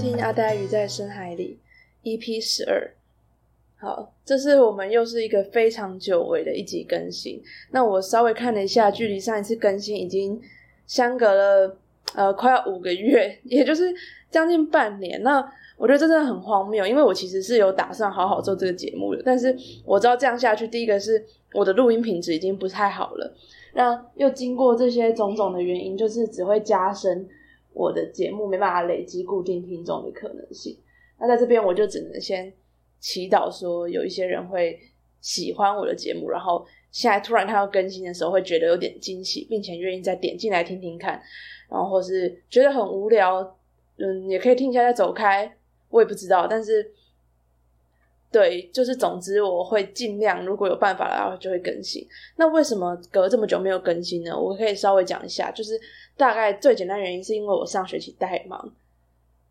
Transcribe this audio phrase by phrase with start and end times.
[0.00, 1.58] 听《阿呆鱼在深海里》
[2.08, 2.90] EP 十二。
[3.76, 7.38] 好，这是我们又是一个非常久违的一集更新。
[7.70, 10.40] 那我稍微看了一下，距离上一次更新已经
[10.86, 11.76] 相隔了
[12.14, 13.94] 呃快要五个月，也就是
[14.30, 15.22] 将近半年。
[15.22, 19.54] 那我觉得这真的很荒谬，因为我其实是有打算好好做这个节目的，但是
[19.84, 21.22] 我知道这样下去，第一个是
[21.52, 23.34] 我的录音品质已经不太好了，
[23.74, 27.28] 那又经过这些种种的原因，就是只会加深
[27.72, 30.76] 我的节目没办法累积固定听众的可能性。
[31.18, 32.52] 那在这边我就只能先
[32.98, 34.78] 祈祷说，有一些人会
[35.20, 41.20] 喜欢我的节目，然后现在突然看到更新的时候，会觉得有点惊喜，并且愿意再点进来听听看，
[41.68, 43.56] 然后或是觉得很无聊，
[43.98, 45.56] 嗯，也可以听一下再走开。
[45.90, 46.90] 我也不知道，但是，
[48.32, 52.06] 对，就是总之我会尽量，如果有办法的话就会更新。
[52.36, 54.30] 那为什么隔这么久没有更新呢？
[54.38, 55.72] 我可以稍微讲一下，就是
[56.16, 58.72] 大概最简单原因是因为我上学期太忙。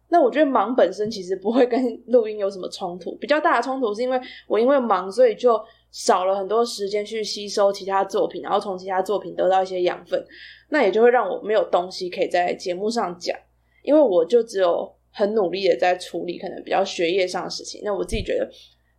[0.07, 4.17] 那我觉得忙本身其实不会跟录音有什么冲突，比较大的冲突是因为
[4.47, 5.61] 我因为忙，所以就
[5.91, 10.25] 少了很多时间去吸收其他作品，然后从其他作品得到一些养分，
[10.69, 13.37] 那也就会让我没有东西可以在节目上讲，
[13.83, 14.89] 因为我就只有。
[15.11, 18.49] 很努力的在处理可能比较学业上的事情，那我自己觉得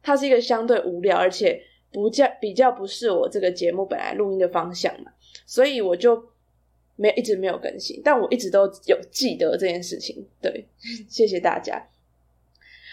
[0.02, 5.12] 它是一个相对无聊，而且不较比较不是我这个节目本来录音的方向嘛，
[5.46, 6.22] 所以我就
[6.96, 10.26] 没一直没有更新，但我一直都有记得这件事情。
[10.42, 10.66] 对，
[11.08, 11.80] 谢谢大家。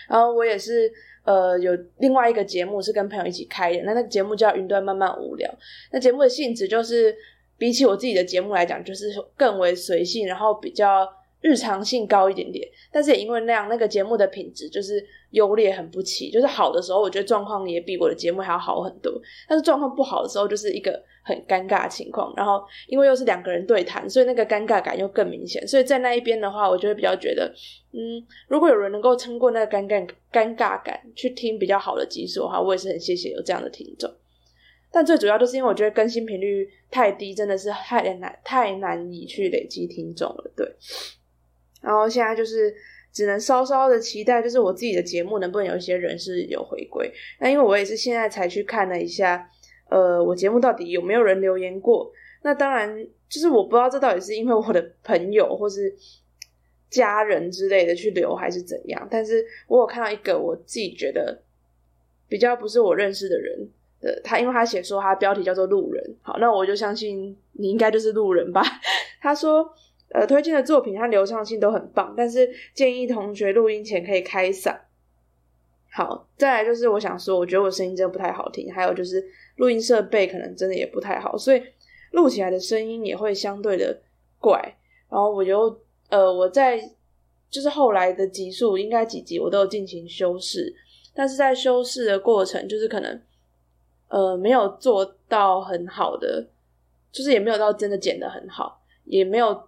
[0.08, 0.92] 然后我也是
[1.26, 5.50] 呃有另外一个节目是跟朋友一起开的，那那个节目叫《云端慢慢无聊》，
[5.92, 7.16] 那节目的性质就是
[7.58, 11.08] 比起我自己的节目来讲，就是更为随性，然后比较。
[11.42, 16.32] 日常性高一点点，但是也因为那样，那个节目的品质就是优劣很不齐。
[16.32, 19.14] 就是好的时候，我觉得状况也比我的节目还要好很多；
[19.48, 22.34] 但是状况不好的时候，就是一个很尴尬的情况。
[22.36, 25.66] 然后因为又是两个人对谈，所以那个尴尬感又更明显。
[25.68, 27.54] 所以在那一边的话，我就会比较觉得，
[27.94, 34.12] 嗯，如果有人能够撑过那个尴尬尴尬感，去听比较好的集数的话，我也是很谢谢有这样的听众。
[34.90, 40.52] 但最主要就是因为我觉得更新频率太低，真的是太难太难以去累积听众了。
[40.56, 40.66] 对。
[41.82, 42.74] 然后现在就是
[43.12, 47.12] 只能稍稍的期待，就是我自己的节目能不能有一些人是有回归。
[47.40, 49.48] 那因为我也是现在才去看了一下，
[49.90, 52.12] 呃，我节目到底有没有人留言过？
[52.44, 55.96] 那当然，就是我不知道这到底是因为我的朋友或是
[56.90, 59.08] 家人之类的去留，还是怎样。
[59.10, 61.42] 但是我有看到一个我自己觉得
[62.28, 63.70] 比较不是我认识的人
[64.02, 68.62] 的，他因为他写说他标题叫做路人，好，那我就相信你应该就是路人吧。
[69.22, 69.68] 他说。
[70.10, 74.74] 呃，推荐的作品它流畅性都很棒，但是建议同学录音前可以开嗓。
[75.92, 79.22] 好，再来就是我想说，我觉得我声音真的不太好听，还有就是
[79.58, 81.62] 录音设备可能真的也不太好，所以
[82.12, 84.00] 录起来的声音也会相对的
[84.40, 84.62] 怪。
[85.10, 85.78] 然后我就
[86.10, 86.80] 呃，我在
[87.50, 90.74] 就是后来的集数，应该几集我都有进行修饰，
[91.14, 93.22] 但是在修饰的过程，就是可能
[94.08, 96.48] 呃没有做到很好的，
[97.12, 99.68] 就是也没有到真的剪的很好，也没有。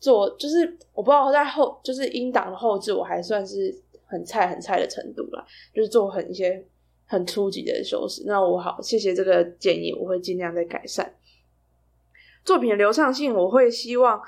[0.00, 3.74] 做就是我不知道在后就是音档的后置，我还算是
[4.06, 5.44] 很菜很菜的程度啦，
[5.74, 6.64] 就是做很一些
[7.06, 8.22] 很初级的修饰。
[8.26, 11.14] 那我好谢谢这个建议，我会尽量在改善
[12.44, 13.34] 作品的流畅性。
[13.34, 14.20] 我会希望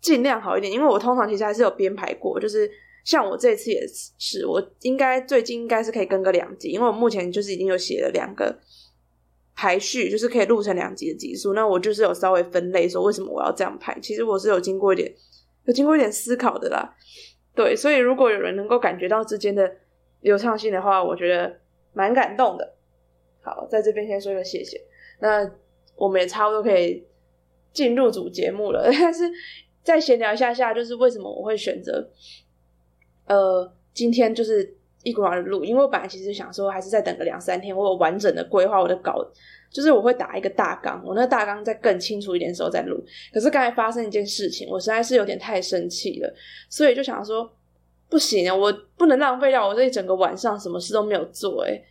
[0.00, 2.70] 尽量好一点，因为我通常其实还是有编排过，就是
[3.04, 3.84] 像我这次也
[4.18, 8.58] 是，我应该最近应该是可以跟个两集，因为我目前就是已经有写了两个。
[9.60, 13.94] 排序就是可以录成两集的集数，那我就是有稍微分类说为什么我要这样排。
[14.00, 15.14] 其实我是有经过一点，
[15.66, 16.96] 有经过一点思考的啦。
[17.54, 19.70] 对，所以如果有人能够感觉到之间的
[20.22, 21.60] 流畅性的话，我觉得
[21.92, 22.72] 蛮感动的。
[23.42, 24.80] 好，在这边先说一个谢谢。
[25.20, 25.46] 那
[25.94, 27.06] 我们也差不多可以
[27.74, 29.30] 进入主节目了， 但是
[29.84, 32.10] 再闲聊一下下，就是为什么我会选择
[33.26, 39.24] 呃今天就是一股脑的录，因为我本来其实想说还是再等个两三天，我有完整的规划我的稿。
[39.72, 43.00] 就是我会打一个大纲，我那大纲再更清楚一点的时候再录。
[43.32, 46.34] 可是刚才发生一件事情，我实在是有点太生气了，
[46.68, 47.48] 所以就想说
[48.08, 51.84] 不行啊，我不能浪费掉我这一整个晚上什么事都没有做诶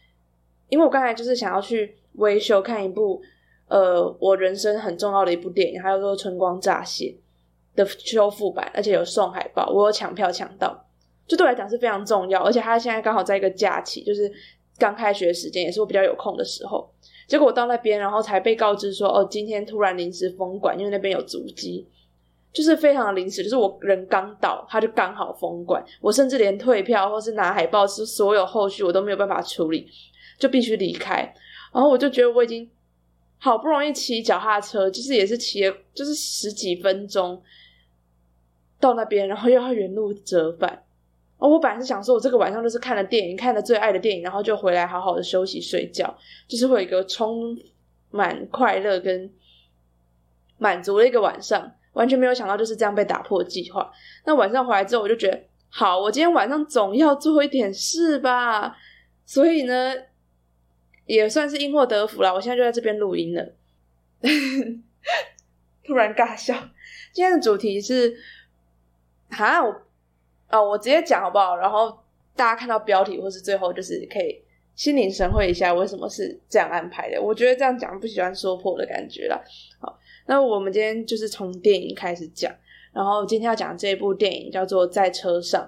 [0.67, 3.21] 因为我刚才就是想要去维修看一部
[3.69, 7.15] 呃我人生很重要的一部电影，还有说《春光乍泄》
[7.77, 10.85] 的修复版，而且有送海报，我有抢票抢到，
[11.29, 12.43] 就对我来讲是非常重要。
[12.43, 14.29] 而且他现在刚好在一个假期，就是
[14.77, 16.91] 刚开学时间，也是我比较有空的时候。
[17.27, 21.87] 结果我到那边，然后才被告知说，哦，今天突然临时封馆，因为那边有足迹，
[22.51, 23.43] 就是非常的临时。
[23.43, 29.87] 就是我人刚到，他就刚好封馆，我甚至连退票或是拿海报，是所有后续我都没有办法处理，
[30.39, 31.17] 就必须离开。
[31.71, 32.67] 然后我就觉得我已经
[33.37, 37.39] 好不容易骑脚踏车，就是也是骑了就是十几分钟
[38.79, 40.81] 到那边，然后又要原路折返，
[41.39, 46.15] 哦，我本来是想说，我这个晚上就是看了电影，看了最爱的电影，然后就回来好好的休息睡觉，
[46.47, 47.57] 就是会有一个充
[48.11, 49.31] 满快乐跟
[50.57, 51.71] 满足的一个晚上。
[51.93, 53.91] 完全没有想到就是这样被打破计划。
[54.25, 58.77] 那晚上回来之后，我就觉得好，我今天晚上总要做一点事吧。
[59.25, 59.93] 所以呢，
[61.05, 62.33] 也算是因祸得福了。
[62.33, 63.53] 我现在就在这边录音了。
[65.83, 66.53] 突然尬笑。
[67.11, 68.15] 今天的主题是，
[69.31, 69.81] 哈，我
[70.49, 71.57] 哦，我直接讲好不好？
[71.57, 71.97] 然后
[72.35, 74.41] 大家看到标题或是最后，就是可以
[74.75, 77.21] 心领神会一下，为什么是这样安排的？
[77.21, 79.43] 我觉得这样讲不喜欢说破的感觉了。
[79.79, 79.99] 好。
[80.25, 82.53] 那我们今天就是从电影开始讲，
[82.93, 85.59] 然后今天要讲这一部电影叫做《在车上》，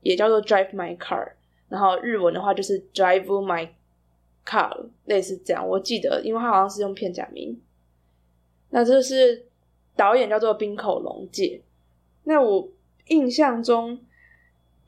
[0.00, 1.26] 也叫做《Drive My Car》，
[1.68, 3.68] 然后日文的话就是《Drive My
[4.46, 4.70] Car》，
[5.04, 5.68] 类似这样。
[5.68, 7.60] 我记得，因为它好像是用片假名。
[8.70, 9.44] 那这是
[9.94, 11.60] 导演叫做滨口龙介。
[12.24, 12.66] 那我
[13.08, 14.00] 印象中，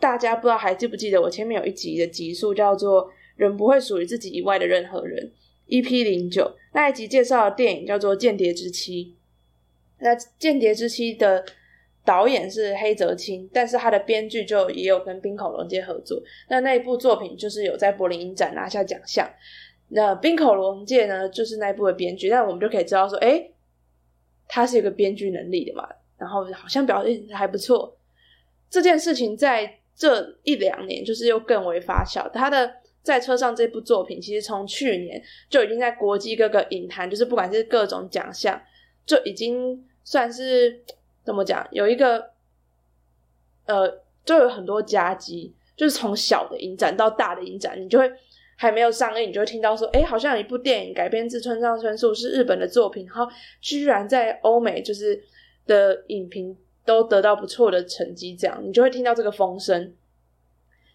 [0.00, 3.06] 大家不知道还记不记得我前面有一集的集数叫做
[3.37, 5.26] 《人不会属于自己以外的任何人》。
[5.67, 6.02] E.P.
[6.02, 9.05] 零九那一集介绍的电影叫做《间谍之妻》，
[10.00, 11.44] 那《间谍之妻》的
[12.05, 16.20] 导演是黑泽清，但是他的编剧就也有跟冰口龙介合作。
[16.49, 19.31] 那那一部作品就是有在柏林影展拿下奖项。
[19.91, 23.49] 那冰口龙介呢，就是那一部的编剧，但我们就可以知道说，哎，
[24.49, 25.88] 他是一个编剧能力的嘛，
[26.19, 27.97] 然后好像表现还不错。
[28.69, 32.76] 这件事情在这一两年就是又更为发酵，他的。
[33.02, 38.60] 在车上这部作品，其实从去年就已经在国际各个影坛，就是不管是各种奖项，
[39.06, 40.78] 就已经算是
[41.25, 42.28] 怎么讲，有一个
[43.64, 48.12] 呃，就有很多夹击，就是从小的影展到大的影展，你就会
[48.56, 53.26] 还没有上映，你就会听到说，哎，好像有一部电影改编自村上春树，是日本的作品，然后
[53.62, 55.25] 居然在欧美就是
[55.66, 56.54] 的影评
[56.90, 59.94] 都得到不错的成绩，这样你就会听到这个风声。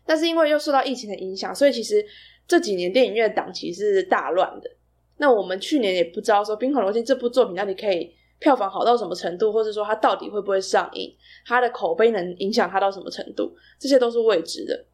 [0.06, 2.06] 但是因为又受到疫情的影响，所以其实
[2.45, 4.69] 这几年电影院档期是大乱的。
[5.18, 11.15] 那我们去年也不知道说《冰河龙剑》这部作品到底可以票房好到什么程度，或者说它到底会不会上映，
[11.45, 14.86] 它的口碑能影响它到什么程度，这些都是未知的。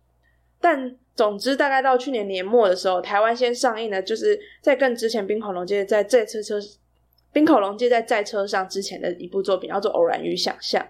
[0.59, 6.59] 但总之，大概到去年年末的时候，台湾先上映的，就是在更之前《冰河龙界在这次车
[7.33, 10.81] 《冰口龙介在在车上之前的一部作品，叫做《偶然与想象》，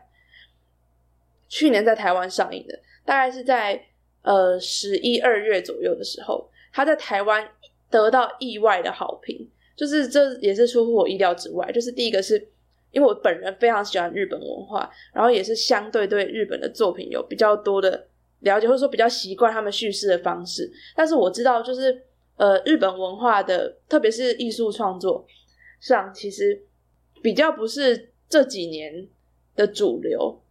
[1.47, 3.85] 去年在台湾上映的，大概是在。
[4.23, 7.43] 呃，十一二月左右的时候，他在台湾
[7.89, 11.71] 得到意外的好评，就是这也是出乎我意料之外。
[11.71, 12.37] 就是第一个是
[12.91, 18.05] 因为我本人非常喜欢日本文化，然后也是相对对日本的作品有比较多的
[18.41, 20.71] 了解，或者说比较习惯他们叙事的方式。
[20.95, 22.03] 但是我知道，就是
[22.35, 25.25] 呃，日本文化的，特别是艺术创作
[25.81, 26.63] 上，其实
[27.21, 29.05] 比较不是这几年
[29.57, 30.41] 的主流。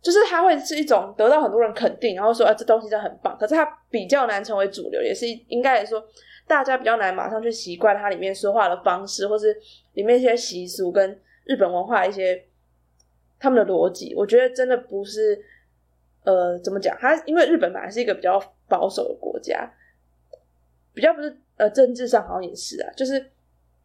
[0.00, 6.06] 就是它会是一种得到很多人肯定，然后说啊这东西真的很棒，可是它比较难成为主流，也是应该来说
[6.46, 9.58] 大家比较难马上去习惯它里面说话的方式，或是
[9.94, 12.44] 里面一些习俗跟日本文化一些
[13.38, 14.14] 他们的逻辑。
[14.14, 15.42] 我觉得真的不是
[16.24, 19.72] 呃怎么讲，它因为日本本来是一个比较保守的国家，
[20.92, 23.30] 比较不是呃政治上好像也是啊，就是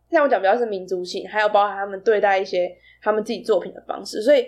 [0.09, 4.47] 像我讲比较是民族性，还有包含他们对待一些他们自己作品的方式，所以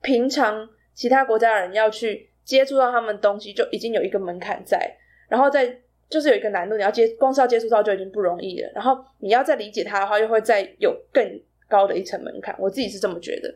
[0.00, 0.68] 平常。
[0.94, 4.94] 其他国家的人要去接触到他们东西，就已经有一个门槛在，
[5.26, 12.54] 然后再就是有一个难度，你要接光是要接触到就已经不容易了，然后你要再理解它的话，又会再有更高的一层门槛。
[12.58, 13.52] 我自己是这么觉得，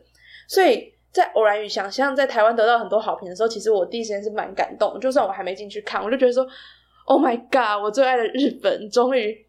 [0.47, 4.99] 所以在偶然与想象在台湾得到很多好评的时候，其实我第一时间是蛮感动。
[4.99, 6.43] 就算我还没进去看，我就觉得说
[7.05, 9.45] ，Oh my God，我最爱的日本终于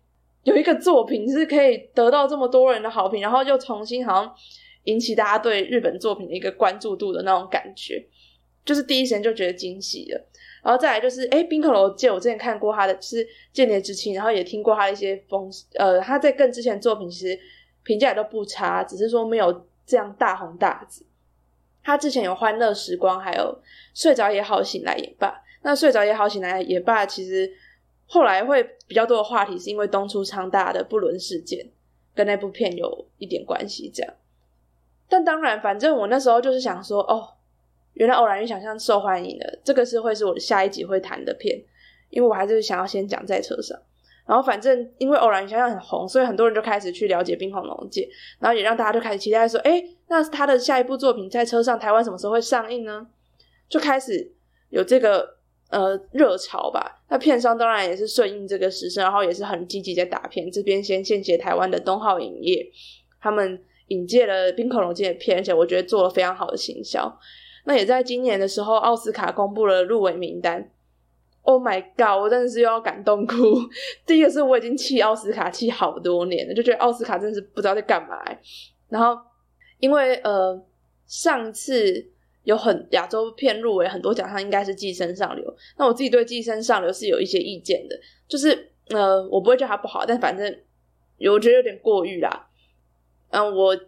[0.49, 4.35] 有一个作品是可以得到这么多人的好评，然后又重新好像。
[4.85, 8.02] 引起大家对日本作品的一个关注度的那种感觉，
[8.64, 10.26] 就是第一时间就觉得惊喜了。
[10.62, 17.38] 然后再来就是，哎，冰可楼借我之前看过他的是《间谍之妻》，然后也听过他的一些风，呃，他在更之前作品其实
[17.83, 21.05] 评价也都不差，只是说没有这样大红大紫。
[21.83, 23.43] 他之前有《欢乐时光》，还有
[24.00, 25.28] 《睡着也好，醒来也罢》。
[25.64, 27.50] 那《睡着也好，醒来也罢》其实
[28.10, 31.70] 后来会比较多的话题，是因为东出昌大的不伦事件
[32.14, 34.14] 跟那部片有一点关系，这样。
[35.08, 37.28] 但当然，反正我那时候就是想说，哦，
[37.92, 41.62] 原来《偶然与想象》受欢迎的，这个是会是我下一集会谈的片，
[42.10, 43.78] 因为我还是想要先讲在车上。
[44.26, 48.02] 然后反正因为《偶然与想象》很红，所以很多人就开始去了解《冰红龙界》，
[48.38, 53.06] 然后也让大家就开始期待说，哎，那他的下一部作品在车上台湾什么时候会上映呢？
[53.70, 54.30] 就开始
[54.68, 55.38] 有这个
[55.68, 57.00] 呃热潮吧。
[57.08, 60.50] 那片商当然也是顺应这个时势，然后也是很积极在打片。
[60.50, 62.66] 这边先献写台湾的东浩影业，
[63.20, 63.62] 他们。
[63.90, 67.10] 引介了冰恐龙界的片，而且我觉得做了非常好的行销。
[67.64, 70.70] 那也在今年的时候，奥斯卡公布了入围名单。
[71.40, 72.22] Oh my god！
[72.22, 73.34] 我真的是又要感动哭。
[74.04, 78.22] 第一个是我已经气奥斯卡气好多年了，就觉得奥斯卡真的是不知道在干嘛。
[78.90, 79.18] 然后
[79.78, 80.62] 因为呃
[81.06, 82.06] 上次
[82.49, 85.45] 有很亚洲片入围很多奖项，应该是《寄生上流》。
[85.76, 90.47] 那我自己对《寄生上流》是有一些意见的，就是呃我不会觉得它不好，但反正
[91.31, 92.49] 我觉得有点过誉啦。
[93.31, 93.78] 嗯，我。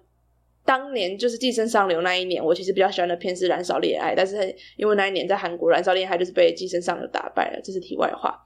[0.63, 8.39] 当年就是《寄生上流》那一年，我其实比较喜欢的片是《燃烧恋爱》，但是因为那一年在韩国，《燃烧恋爱》就是被《寄生上流》打败了，这是题外话。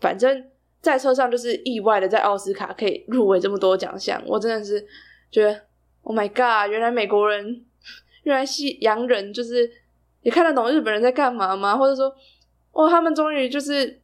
[0.00, 0.50] 反正，
[0.80, 4.84] 在车上就是意外的在奥斯卡可以入围这么多奖项，我真的是
[5.30, 5.60] 觉得
[6.02, 6.72] ，Oh my God！
[6.72, 7.64] 原来美国人，
[8.22, 9.70] 原来西洋人就是
[10.22, 11.76] 也看得懂日本人在干嘛吗？
[11.76, 12.14] 或者说，
[12.72, 14.00] 哦，他们终于就是。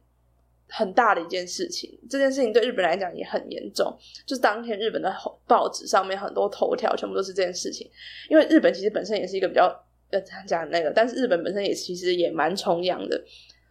[0.69, 3.97] 很大的一件事情，这件事情对日本来讲也很严重。
[4.25, 5.09] 就是当天日本的
[5.47, 7.89] 报纸上面很多头条全部都是这件事情，
[8.29, 9.73] 因为日本其实本身也是一个比较
[10.11, 13.17] 呃讲那个，但是日本本身也其实也蛮崇洋的，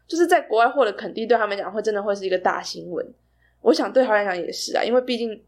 [0.09, 3.07] 就是在国外获得肯定，对他们讲会真的会是一个大新闻。
[3.61, 5.45] 我想对他来讲也是啊，因为毕竟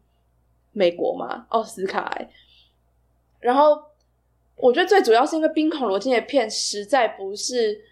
[0.71, 2.15] 美国嘛，奥斯卡。
[3.39, 3.81] 然后
[4.59, 7.85] 我觉得最主要是因为《冰孔罗金》的片实在不是。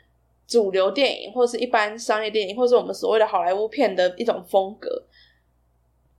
[0.47, 5.03] 主流电影或是一般商业电影，或是我们所谓的好莱坞片的一种风格，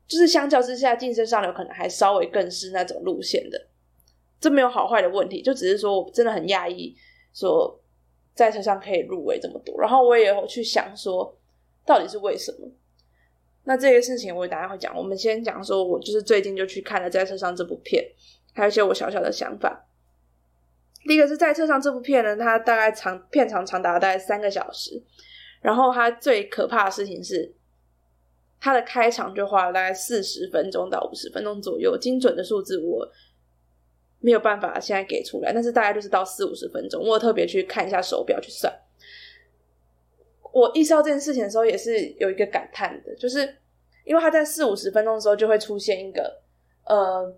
[0.07, 3.69] 就是相较之下，《晋升上流》可能还稍微更是那种路线的。
[4.39, 6.95] 这没有好坏的问题，就只是说我真的很讶异，
[7.33, 7.81] 说
[8.35, 9.81] 在车上可以入围这么多。
[9.81, 11.35] 然后我也有去想说，
[11.87, 12.69] 到底是为什么？
[13.65, 14.95] 那这个事情我等下会讲。
[14.95, 18.07] 我们先讲说，我就是最近就去看了《在车上》这部片，
[18.53, 19.88] 还有一些我小小的想法。
[21.09, 25.03] 第一个是在车上这部片呢，它大概长片长长达大概三个小时，
[25.63, 27.51] 然后它最可怕的事情是，
[28.61, 33.11] 它的开场就花了大概四十分钟到五十分钟左右，精准的数字我
[34.21, 37.03] 没有办法现在给出来，但是大概就是到四五十分钟。
[37.03, 38.71] 我特别去看一下手表去算，
[40.53, 43.57] 我意识到这件事情的时候也是有一个感叹的，就是
[44.05, 46.43] 因为他在四五十分钟的时候就会出现一个
[46.85, 47.35] 呃，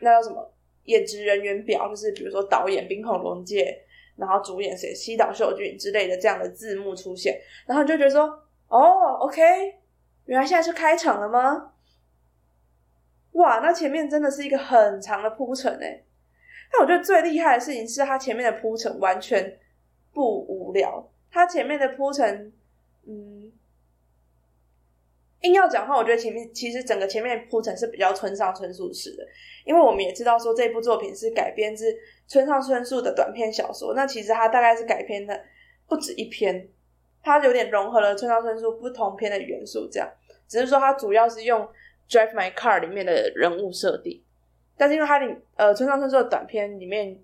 [0.00, 0.52] 那叫什么？
[0.88, 3.78] 演职人员表就是比如说导演冰孔龙介，
[4.16, 8.24] 然后主演谁西岛秀俊之类的这样的字幕出现，然后你就觉得说
[8.68, 9.42] 哦，OK，
[10.24, 11.72] 原来现在是开场了吗？
[13.32, 16.04] 哇，那前面真的是一个很长的铺陈诶。
[16.72, 19.58] 但我觉得最厉害的事情是他前面的铺陈完全
[20.12, 22.52] 不无聊，他前面的铺陈，
[23.06, 23.37] 嗯。
[25.42, 29.24] 硬要讲话，我觉得前面其实整个前面铺陈是比较村上春树式的，
[29.64, 35.40] 因为我们也知道说这部作品是改编自村上春树的短篇小说，那其实它大概是改编的
[35.86, 36.68] 不止一篇，
[37.22, 40.10] 它有点融合了村上春树不同篇的元素，这样
[40.48, 41.60] 只是说它主要是用
[42.10, 44.20] 《Drive My Car》里面的人物设定，
[44.76, 47.16] 但是因为它里呃村上春树的短篇里面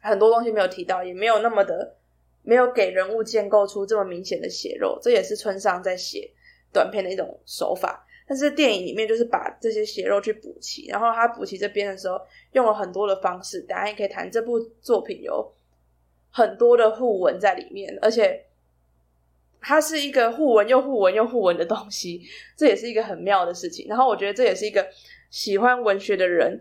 [0.00, 1.96] 很多东西没有提到，也没有那么的
[2.42, 6.30] 没有给人物建构出这么明显的血肉，这也是村上在写。
[6.72, 12.20] 短片的一种手法，但是电影里面就是把这些血肉去补齐，然后他补齐这边的时候
[12.52, 15.52] 用了很多的方式，大家也可以谈这部作品有
[16.30, 18.46] 很多的互文在里面，而且
[19.60, 22.22] 它是一个互文又互文又互文的东西，
[22.56, 23.86] 这也是一个很妙的事情。
[23.88, 24.86] 然后我觉得这也是一个
[25.30, 26.60] 喜欢文学的人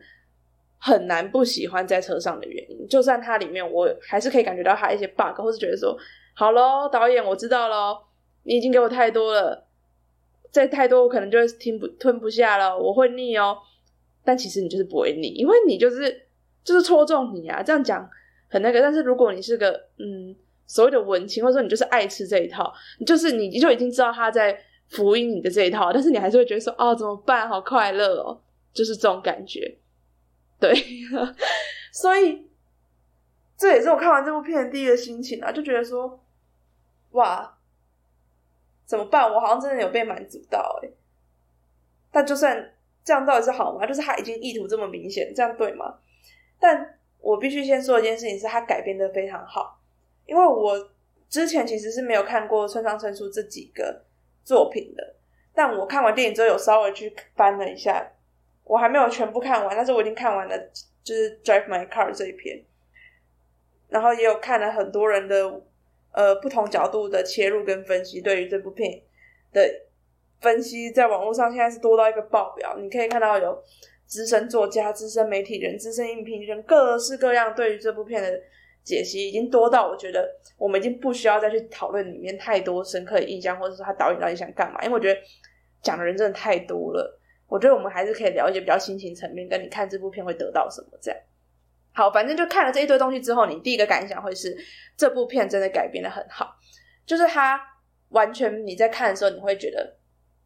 [0.77, 5.97] 很难不喜欢在车上的原因，就算它里面我还是可以感觉到它一些 bug，或是觉得说
[6.33, 7.97] 好喽，导演我知道喽，
[8.43, 9.67] 你已经给我太多了。
[10.51, 13.57] 再太多，我可能就是听不吞不下了，我会腻哦。
[14.23, 16.27] 但其实你就是不会腻，因为你就是
[16.63, 17.63] 就是戳中你啊。
[17.63, 18.07] 这样讲
[18.49, 20.35] 很那个，但是如果你是个嗯
[20.67, 24.55] 所谓的文青，或者说你就是爱吃这一套，你就是你就已经知道他在
[24.89, 27.47] 福音你的这一套，但是你还是会觉得说哦怎么办？
[27.47, 28.41] 好快乐哦，
[28.73, 29.77] 就是这种感觉。
[30.59, 30.75] 对，
[31.93, 32.45] 所以
[33.57, 36.23] 这也是我看完这部片第一个心情啊，就觉得说
[37.11, 37.57] 哇。
[38.91, 39.31] 怎么办？
[39.31, 40.89] 我好像真的有被满足到哎，
[42.11, 42.73] 但就算
[43.05, 43.85] 这样，到底是好吗？
[43.87, 45.97] 就是他已经意图这么明显，这样对吗？
[46.59, 49.79] 但我必须先说一件事情，是他改编的非常好，
[50.25, 50.89] 因为我
[51.29, 54.03] 之前其实是没有看过村上春树这几个
[54.43, 55.15] 作品的，
[55.55, 58.05] 但我看完电影之后有稍微去翻了一下，
[58.65, 60.57] 我还没有全部看完，但是我已经看完了，
[61.01, 62.61] 就是《Drive My Car》这一篇，
[63.87, 65.61] 然后也有看了很多人的。
[66.13, 69.01] 呃，不同角度的切入跟分析，对于这部片
[69.53, 69.61] 的
[70.39, 72.77] 分析，在网络上现在是多到一个爆表。
[72.77, 73.63] 你可以看到有
[74.05, 78.41] 资深作家、资深媒体人、资深影评人，各式各样对于这部片的
[78.83, 84.81] 解析，已经多到我觉得我们已经不需要再去讨论里面太多深刻的印象，或者说他导演到底想干嘛。
[84.83, 85.19] 因为我觉得
[85.81, 87.19] 讲的人真的太多了。
[87.47, 91.19] 我觉得我们还是可以聊一些比较心情层面，跟你看这部片会得到什么这样。
[91.93, 94.57] 好，反正就看了这一堆东西之后，你第一个感想会是
[94.95, 96.55] 这部片真的改编的很好，
[97.05, 97.59] 就是它
[98.09, 99.97] 完全你在看的时候，你会觉得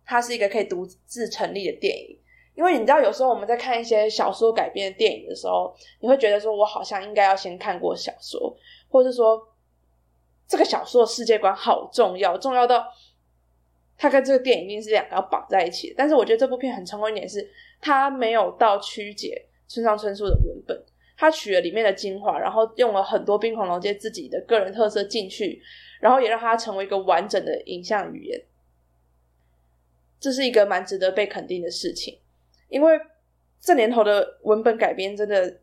[0.06, 2.20] 它是一个可以独自成立的电影。
[2.56, 9.46] 因为你知道，有时候我们在看一些小说改编的电影的时候，你会觉得说，我好像应该要先看过小说，或者说
[10.48, 12.88] 这个小说的世界观好重要，重要到
[13.98, 15.94] 它跟这个电影一定是两个要绑在一起。
[15.98, 17.46] 但是我觉得这部片很成功一点是，
[17.82, 20.82] 它没有到曲解村上春树的文本，
[21.18, 25.62] 他取了里面的精华，然后用了很多冰狂龙街自己的个人特色进去，
[26.02, 28.44] 然后也让它成为一个完整的影像语言。
[30.20, 32.20] 这是一个蛮值得被肯定的事情。
[32.68, 33.00] 因为
[33.62, 35.60] 这年头的文本改编真的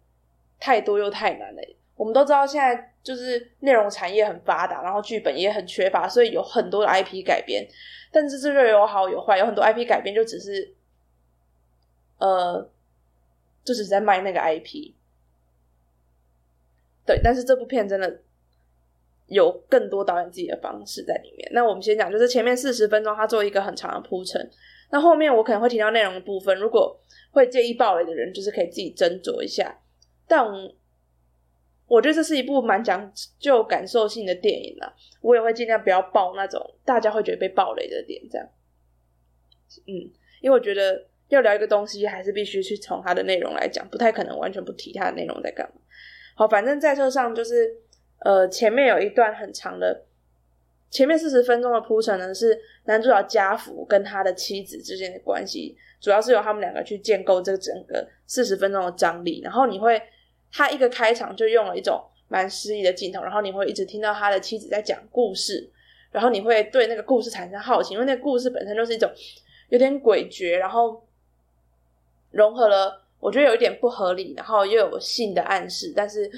[0.59, 1.63] 太多又太难了。
[1.97, 7.69] 我们都知道现在就是内容产业很发达，然后剧本也很缺乏，所以有很多的 IP 改编。
[8.11, 10.75] 但是这就有好有坏，有很多 IP 改编就只是，
[12.19, 12.71] 呃，
[13.65, 14.93] 就只是在卖那个 IP。
[17.05, 18.21] 对，但是这部片真的
[19.27, 21.49] 有更多导演自己的方式在里面。
[21.53, 24.51] 那我们先讲，就是前面四十分钟，他做一个很长的铺陈。
[24.91, 27.01] 那后面我可能会提到内容的部分，如果
[27.33, 29.79] 会介意暴雷的人，就是可以自己斟酌一下。
[30.29, 30.47] 但
[31.87, 38.23] 我觉得这是一部蛮讲究感受性的电影啊，我也会尽量不要爆那种大家会觉得被暴雷的点。
[38.31, 38.49] 这样，
[39.87, 39.93] 嗯，
[40.41, 45.82] 因为我觉得要聊一个东西，还是必须去从它的内容来讲，不太可能完全不提它的内容在干嘛。
[46.49, 47.77] 反正在车上就是
[48.21, 50.05] 呃，前面有一段很长的。
[50.91, 59.41] 前面四十分钟的铺陈呢，是男主角家福跟他的妻子之间的关系，主要是由他们两个去建构这整个四十分钟的张力。
[59.43, 60.03] 然后你会，
[60.53, 65.71] 他一个开场就用了一种蛮诗意的镜头，然后你会一直听到他的妻子在讲故事，
[66.11, 69.11] 然后你会对那个故事产生好奇，因为那个故事本身就是一种
[69.71, 71.03] 有点诡谲，然后
[72.33, 76.31] 融合了我觉得有一点不合理，然后又有性的暗示，但是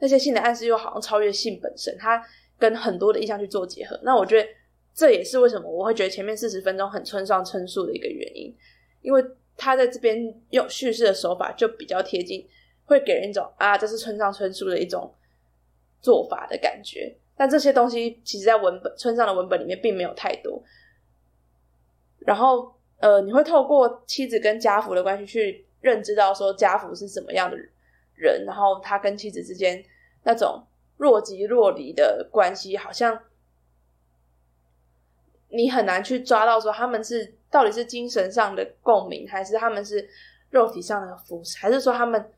[0.00, 2.22] 那些性的暗示又好像超越性本身，他。
[2.58, 4.48] 跟很多的意象去做结合，那我觉得
[4.94, 8.54] 这也是为什么我会觉得前面四十分钟很村上春树的一个原因，
[9.00, 9.20] 因为
[9.56, 12.46] 他在这边用叙事的手法就比较贴近，
[12.84, 15.12] 会给人一种啊，这是村上春树的一种
[16.00, 17.12] 做法的感觉。
[17.36, 20.62] 但这些东西其实，在文本村上的文本里面并没有太多。
[22.20, 27.58] 然后，呃，你会透过妻子跟家福的关系去认知到说家福是什么样的
[28.14, 29.84] 人，然后他跟妻子之间
[30.22, 30.64] 那种。
[30.98, 33.24] 若即若离的关系，好像
[35.48, 40.08] 你很难去抓到说他们是到底是精神上的共鸣，还是他们是
[40.50, 42.32] 肉体上的扶持，还是说他们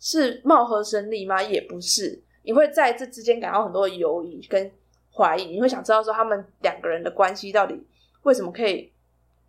[0.00, 1.42] 是貌合神离吗？
[1.42, 4.72] 也不是，你会在这之间感到很多的犹疑跟
[5.12, 7.86] 怀疑，你会想知道说他们两个人的关系到底
[8.22, 8.90] 为什么可以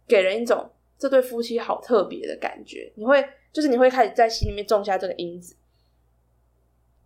[0.06, 2.92] 给人一种这对夫妻好特别的感觉？
[2.96, 5.56] 你会就是你会开始在心里面种下这个因子。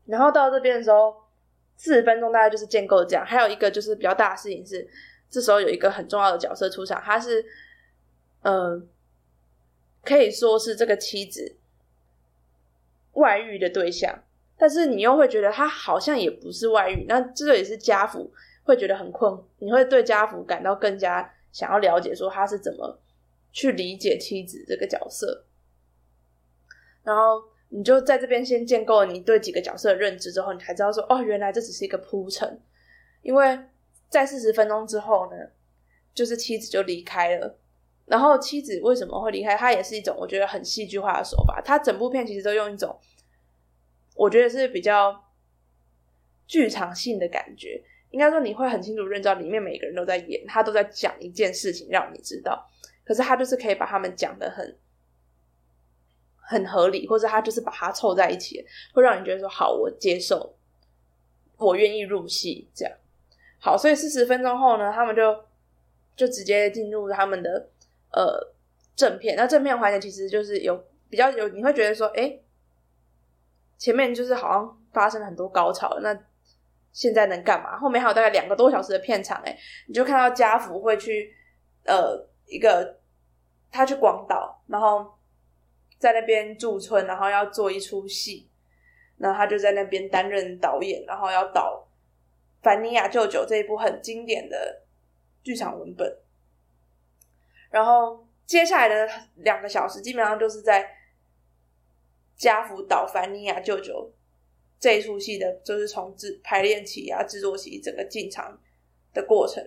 [0.06, 1.16] 然后到这边的时候，
[1.78, 3.24] 四十分钟大概就是建构这样。
[3.26, 4.86] 还有一个就是比较大的事情是，
[5.30, 7.46] 这时候有一个很重要的角色出场，他是，
[8.42, 8.86] 嗯，
[10.04, 11.56] 可以说是这个妻子
[13.14, 14.24] 外遇的对象，
[14.58, 17.06] 但是你又会觉得他好像也不是外遇。
[17.08, 18.30] 那这也是家福
[18.64, 23.00] 会觉得很困，你会对家福感到更加想要了解，说他是怎么
[23.54, 25.46] 去理解妻子这个角色，
[27.04, 27.54] 然后。
[27.76, 32.62] 你就在这边先建构你对几个角色的认知之后，你才知道说哦，原来这只是一个铺陈。
[33.24, 33.60] 因为
[34.10, 35.38] 在四十分钟之后呢，
[36.14, 37.58] 就是妻子就离开了。
[38.06, 39.58] 然后妻子为什么会离开？
[39.58, 41.60] 它也是一种我觉得很戏剧化的手法。
[41.66, 42.96] 它整部片其实都用一种
[44.16, 45.20] 我觉得是比较
[46.46, 47.84] 剧场性的感觉。
[48.12, 52.70] 应该说你会很清楚认知到里面每个人都在演，他都在讲一件事情让你知道。
[53.06, 54.78] 可是他就是可以把他们讲的很。
[56.46, 58.64] 很合理，或者他就是把它凑在一起，
[58.94, 60.54] 会让你觉得说好，我接受，
[61.56, 62.94] 我愿意入戏，这样
[63.60, 63.78] 好。
[63.78, 65.46] 所以四十分钟后呢，他们就
[66.18, 67.70] 就直接进入他们的
[68.12, 68.54] 呃
[68.94, 69.38] 正片。
[69.38, 72.38] 那正片环节其实就是有比较有，你会觉得说，哎，
[73.78, 76.16] 前面就是好像发生了很多高潮，那
[76.92, 77.80] 现在能干嘛？
[77.80, 81.34] 后面还有大概两个多小时的片场，哎，你就看到家福会去
[81.86, 83.00] 呃一个
[83.72, 85.12] 他去广岛，然后。
[86.00, 88.50] 在那边驻村，然后要做一出戏，
[89.16, 91.88] 然后他就在那边担任导演，然后要导
[92.62, 94.82] 《凡尼亚舅舅》这一部很经典的
[95.44, 96.18] 剧场文本。
[97.70, 100.86] 然后接下来的两个小时，基本上就是在
[102.36, 103.94] 家福导《凡尼亚舅舅》
[104.82, 108.60] 这一出戏的，就是从制排练起啊，制作起整个进场
[109.14, 109.64] 的过程，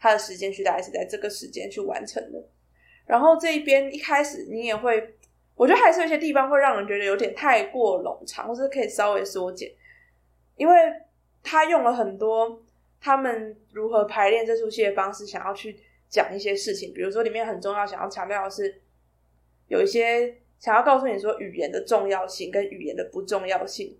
[0.00, 2.42] 他的时间去大概是在这个时间去完成的。
[3.06, 5.14] 然后这一边一开始你也会。
[5.56, 9.70] 我觉得还是有些地方会让人觉得有点太过冗长，或是可以稍微缩减，
[10.56, 10.74] 因为
[11.42, 12.62] 他用了很多
[12.98, 18.80] 他们如何排练这出戏的方式，想要去讲一些事情，比如说里面很重要，想要强调的是
[19.68, 23.98] 有一些想要告诉你说语言的重要性跟语言的不重要性。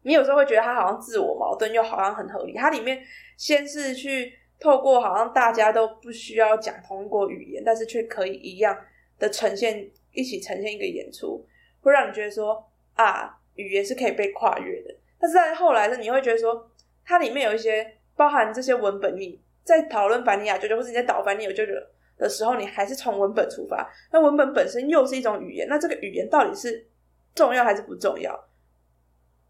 [0.00, 2.54] 你有时候会觉得他好像自我矛盾，又好像很合理。
[2.54, 3.04] 它里面
[3.36, 8.76] 先是去透过好像大家都不需要讲同一国语言，但是却可以一样
[9.18, 11.46] 的呈现，一起呈现一个演出，
[11.80, 14.94] 会让你觉得说啊，语言是可以被跨越的。
[15.20, 16.70] 但是在后来呢，你会觉得说，
[17.04, 21.72] 它里面有一些包含这些文本，你在讨论凡尼亚舅舅，或者你在导凡尼亚舅舅
[22.16, 23.88] 的时候，你还是从文本出发。
[24.12, 26.86] 那文本本身又是一种语言，那这个语言到底是
[27.34, 28.48] 重要还是不重要？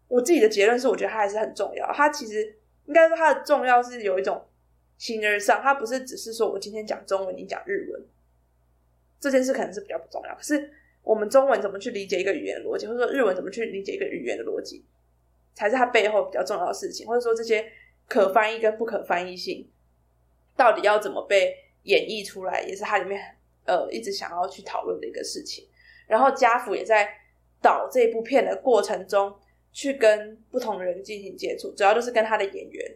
[0.07, 1.91] 我自己的结论是，我觉得它还是很重要。
[1.93, 2.43] 它其实
[2.85, 4.43] 应该说它的重要是有一种
[4.99, 8.05] 形而上，它不是只是说我今天讲中文，你讲日文
[9.19, 10.35] 这件事可能是比较不重要。
[10.35, 14.85] 可是我们中文怎么去理解一个语言逻辑，或者说日文怎么去理解一个语言的逻辑，
[15.55, 17.07] 才是它背后比较重要的事情。
[17.07, 17.65] 或者说这些
[18.07, 19.67] 可翻译跟不可翻译性
[20.55, 23.19] 到底要怎么被演绎出来，也是它里面
[23.65, 25.67] 呃一直想要去讨论的一个事情。
[26.05, 27.09] 然后家福也在
[27.61, 29.33] 导这部片的过程中。
[29.71, 32.95] 去跟不同的人进行接触，主要就是跟他的演员。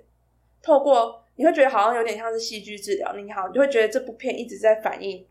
[0.60, 5.26] 透过你会觉得好像有点像是戏剧治疗，你好，你就会觉得这部片一直在反映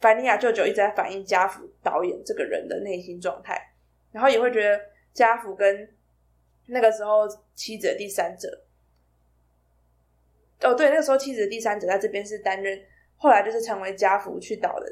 [0.00, 3.72] 凡尼亚舅舅一直在反映家福导演这个人的内心状态，
[4.12, 4.80] 然后也会觉得
[5.12, 5.88] 家福跟
[6.66, 8.62] 那个时候妻子的第三者，
[10.62, 12.80] 哦，对，那个时候妻子的第三者在这边是担任，
[13.16, 14.86] 后来就是成为家福去导的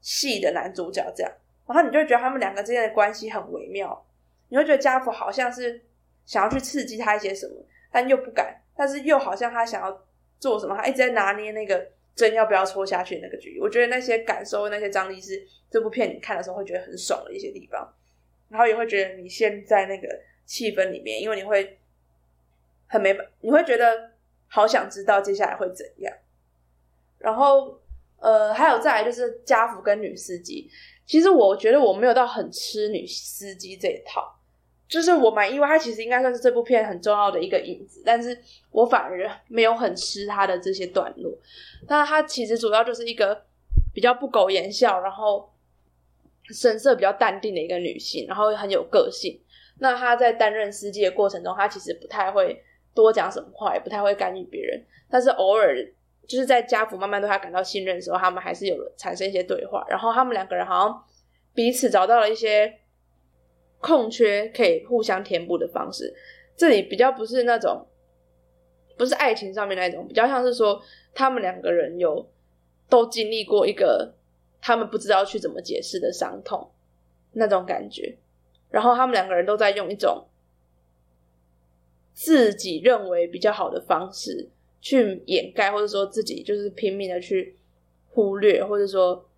[0.00, 1.32] 戏的男主角这样，
[1.66, 4.04] 然后你就觉得他们两个之间的关系很微妙。
[4.48, 5.82] 你会觉得家福好像是
[6.26, 7.54] 想要去刺激他一些什么，
[7.90, 10.04] 但又不敢，但是又好像他想要
[10.40, 13.60] 做什么，他一直在拿捏那个针要不要戳下去那个距离。
[13.60, 15.40] 我觉得那些感受、那些张力是
[15.70, 17.88] 这部片你看的时候会觉得很爽的一些地方，
[18.48, 20.08] 然后也会觉得你现在那个
[20.44, 21.78] 气氛里面，因为你会
[22.88, 24.10] 很没，你会觉得
[24.48, 26.12] 好想知道接下来会怎样。
[27.18, 27.80] 然后
[28.18, 30.68] 呃，还有再来就是家福跟女司机，
[31.06, 34.40] 其实我觉得我没有到很吃女司机这一套。
[34.92, 38.38] 就是我蛮意外，他其实应该算是这部片很重要的一个影子，但是
[38.70, 41.32] 我反而没有很吃他的这些段落。
[41.88, 43.42] 但他其实主要就是一个
[43.94, 45.50] 比较不苟言笑，然后
[46.50, 49.40] 神色比较淡定的一个女性，然后很有个性。
[49.78, 52.62] 那他在担任司机的过程中，他其实不太会
[52.94, 54.78] 多讲什么话，也不太会干预别人。
[55.10, 55.74] 但是偶尔
[56.26, 59.86] 就是在家福慢慢对他感到信任的时候，他们还是有产生一些对话。
[59.88, 61.04] 然后他们两个人好像
[61.54, 62.80] 彼此找到了一些。
[63.82, 66.14] 空缺可以互相填补的方式，
[66.56, 67.84] 这里比较不是那种，
[68.96, 70.80] 不是爱情上面那种，比较像是说
[71.12, 72.30] 他们两个人有
[72.88, 74.14] 都经历过一个
[74.60, 76.70] 他们不知道去怎么解释的伤痛
[77.32, 78.16] 那种感觉，
[78.70, 80.26] 然后他们两个人都在用一种
[82.12, 84.48] 自己认为比较好的方式
[84.80, 87.56] 去掩盖，或者说自己就是拼命的去
[88.10, 89.28] 忽略，或者说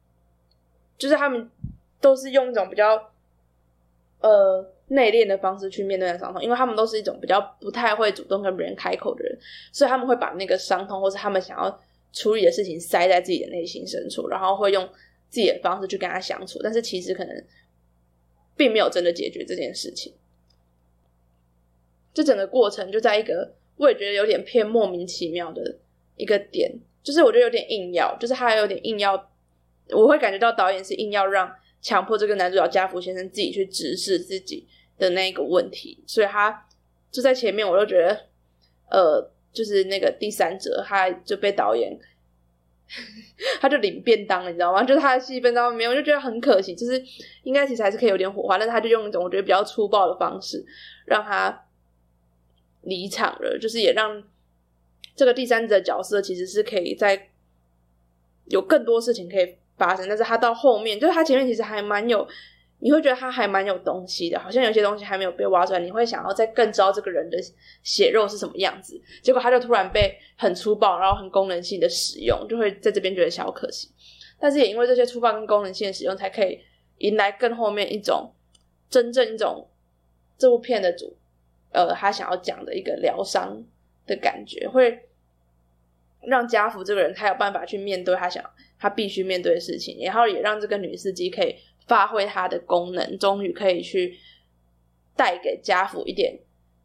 [0.98, 1.50] 就是他们
[1.98, 3.10] 都是用一种比较。
[4.24, 9.38] 呃，内敛的方式去面对那伤痛，因为他们都是一种比较不太会主动跟别人开口的人，
[9.70, 11.78] 所以他们会把那个伤痛或是他们想要
[12.10, 14.88] 处理的事情塞在自己的内心深处，然后会用
[15.28, 17.44] 自己的方式去跟他相处，但是其实可能
[18.56, 20.14] 并没有真的解决这件事情。
[22.14, 25.76] 这整个过程就在一个我也觉得有点偏莫名其妙的
[26.16, 29.30] 一个点，就是我觉得有点硬要，就是他有点硬要，
[29.90, 31.54] 我会感觉到导演是硬要让。
[31.84, 34.66] 强迫这个男主角家福先生自己去直视自己
[34.96, 36.66] 的那个问题，所以他
[37.10, 38.26] 就在前面，我就觉得，
[38.90, 41.94] 呃，就是那个第三者，他就被导演，
[43.60, 44.82] 他就领便当了，你知道吗？
[44.82, 46.74] 就他的戏份到没有，我就觉得很可惜。
[46.74, 47.04] 就是
[47.42, 50.64] 应该其实还是可以有点火花，但是他就用一种我觉得比较粗暴的方式
[51.04, 51.66] 让他
[52.80, 54.24] 离场了，就是也让
[55.14, 57.28] 这个第三者角色其实是可以在
[58.46, 59.56] 有更多事情可以。
[59.76, 62.26] 发生，但是他到后面，就是他前面其实还蛮有，
[62.78, 67.38] 你会觉得他还蛮有东西的，好像有些东西还没有被挖出来，你会想要再更知道这个人的
[67.82, 69.00] 血肉是什么样子。
[69.22, 73.90] 结果他就突然被很粗暴，然后很功能性的使用，就会在这边觉得小可惜。
[74.38, 76.60] 但是也因为这些粗暴跟功能性的使用，才可以
[76.98, 78.32] 迎来更后面一种
[78.90, 79.66] 真正一种
[80.36, 81.16] 这部片的主，
[81.72, 83.64] 呃，他想要讲的一个疗伤
[84.06, 85.08] 的感觉，会
[86.20, 88.44] 让家福这个人他有办法去面对他想。
[88.84, 94.18] 他必须面对的事情，然后也让这个女司机可以发挥她的功能，终于可以去
[95.16, 96.38] 带给家父一点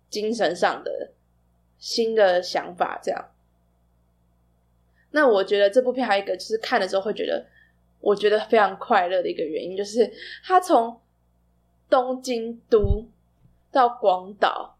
[0.09, 1.11] 精神上的
[1.77, 2.97] 新的想法。
[3.03, 3.31] 这样，
[5.11, 7.45] 那我觉得这部片还有一个就是看的时候会觉得
[7.99, 10.09] 我觉得非常快乐的一个原因，就是
[10.45, 11.01] 他从
[11.89, 13.05] 东京都
[13.73, 14.77] 到广岛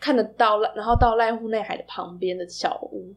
[0.00, 3.14] 看得到，然后到濑户内海的旁边的小屋，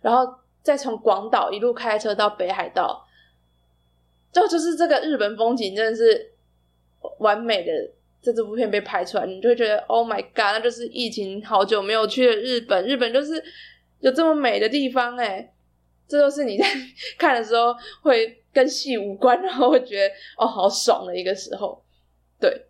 [0.00, 3.06] 然后再从广岛一路开车到北海道，
[4.32, 6.32] 就就是这个日本风景真的是
[7.18, 7.70] 完美的。
[8.24, 13.34] 在这部片被拍出来，你就会觉得 Oh my God，那就是疫情好久没有去的日本，日本就是
[14.00, 15.52] 有这么美的地方哎。
[16.08, 16.64] 这就是你在
[17.18, 21.84] 看的时候会跟戏无关，然后会觉得哦好爽的一个时候。
[22.40, 22.64] 对，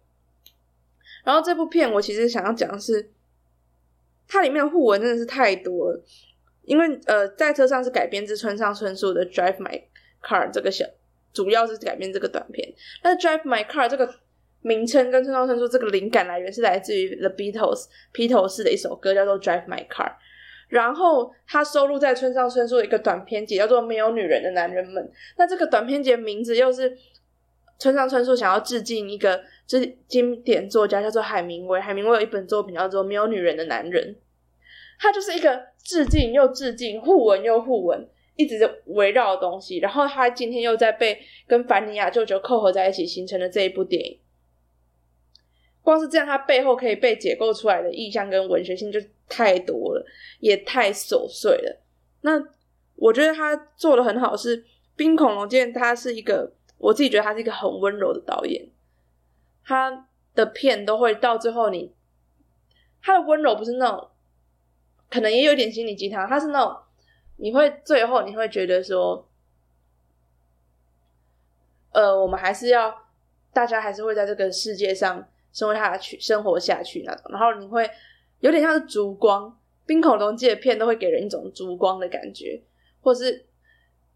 [1.23, 3.13] 然后这部片我其实想要讲的是，
[4.27, 6.05] 它里面的互文真的是太多了，
[6.65, 9.83] 因为呃，在车上是改编自村上春树的《Drive My
[10.23, 10.85] Car》这个小，
[11.33, 12.73] 主要是改编这个短片，
[13.03, 14.15] 那《Drive My Car》这个。
[14.67, 20.09] 名称跟村上春树这个灵感来源是来自于 The Beatles 披头士的一首歌，叫做《Drive My Car》。
[20.69, 25.05] 然后它收录在村上春树的一个短篇集，叫做《没有女人的男人们》。
[25.37, 26.97] 那这个短篇集的名字又是
[27.79, 31.79] 村上春树想要致敬一个就是经典作家，叫做海明威。
[31.79, 34.15] 海明威有一本作品叫做《没有女人的男人》，
[34.99, 39.79] 它就是一个致敬又致敬、互文又互文，一直围绕的东西。
[39.79, 44.19] 然后他今天又在被跟凡尼亚舅舅扣合在一起，形成了这一部电影。
[45.83, 50.07] 光是这样，它背后可以被解构出来的意象跟文学性就太多了，
[50.41, 51.83] 也太琐碎了。
[52.23, 52.43] 那
[52.97, 54.63] 我觉得他做的很好，是
[54.97, 58.67] 《冰恐龙剑》，他是一个我自己觉得他是一个很温柔的导演，
[59.63, 61.93] 他的片都会到最后，你
[63.03, 64.09] 他的温柔不是那种，
[65.15, 66.77] 可能也有点心理鸡汤，他是那种
[67.37, 69.29] 你会最后你会觉得说，
[71.93, 72.93] 呃，我们还是要
[73.53, 75.29] 大家还是会在这个世界上。
[75.55, 77.89] 生活下去，生活下去那种，然后你会
[78.41, 82.61] 有点像是烛光，冰恐龙界片都会给人一种烛光的感觉，
[83.01, 83.47] 或是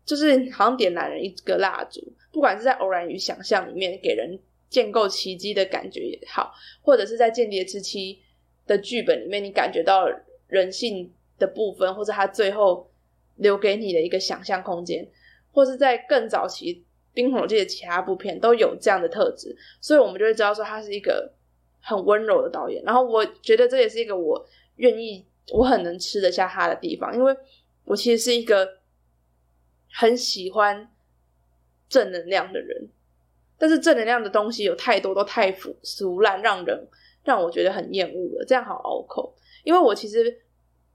[0.04, 4.36] 就是好像点燃了一个蜡烛，不管是在偶然与想象里面给人
[4.68, 8.20] 建构奇迹的感觉也好，或者是在间谍之妻
[8.66, 10.08] 的剧本里面，你感觉到
[10.48, 12.90] 人性的部分，或者他最后
[13.36, 15.08] 留给你的一个想象空间，
[15.52, 16.84] 或是在更早期。
[17.14, 21.32] 冰火界的其他部片都有这样的特质，所以我们就会知道说他是一个
[21.80, 22.80] 很温柔的导演。
[22.84, 27.36] 然后我觉得这也是一个我愿意、我很能吃得下他的地方，因为
[27.82, 28.78] 我其实是一个
[29.90, 30.88] 很喜欢
[31.88, 32.88] 正能量的人，
[33.58, 36.86] 但是正能量的东西有太多都太腐俗烂，让人
[37.24, 39.34] 让我觉得很厌恶了，这样好拗口。
[39.64, 40.40] 因为我其实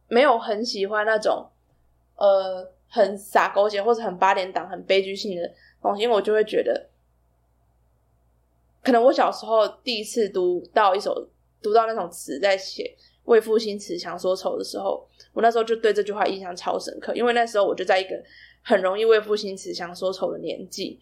[0.07, 1.49] 没有很喜欢那种
[2.15, 6.03] 呃很洒狗血或者很八点档、很悲剧性的东西。
[6.03, 6.89] 因为我就会觉得，
[8.83, 11.29] 可能我小时候第一次读到一首
[11.61, 12.95] 读到那种词，在写
[13.25, 17.15] 为赋新词强说愁的时候，我那时候就对这句话印象超深刻。
[17.15, 18.21] 因为那时候我就在一个
[18.61, 20.99] 很容易为赋新词强说愁的年纪，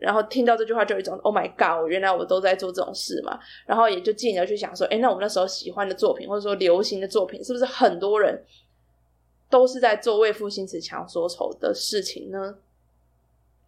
[0.00, 3.38] 然后听到这句话就有一种 “Oh my God”，原来我都在做这种事嘛。
[3.66, 8.42] 然后也就进而去想说，哎，那我们那时候喜欢的作品，或者说流行的作品，是不是很多人
[9.48, 12.56] 都是在做为赋新词强说愁的事情呢？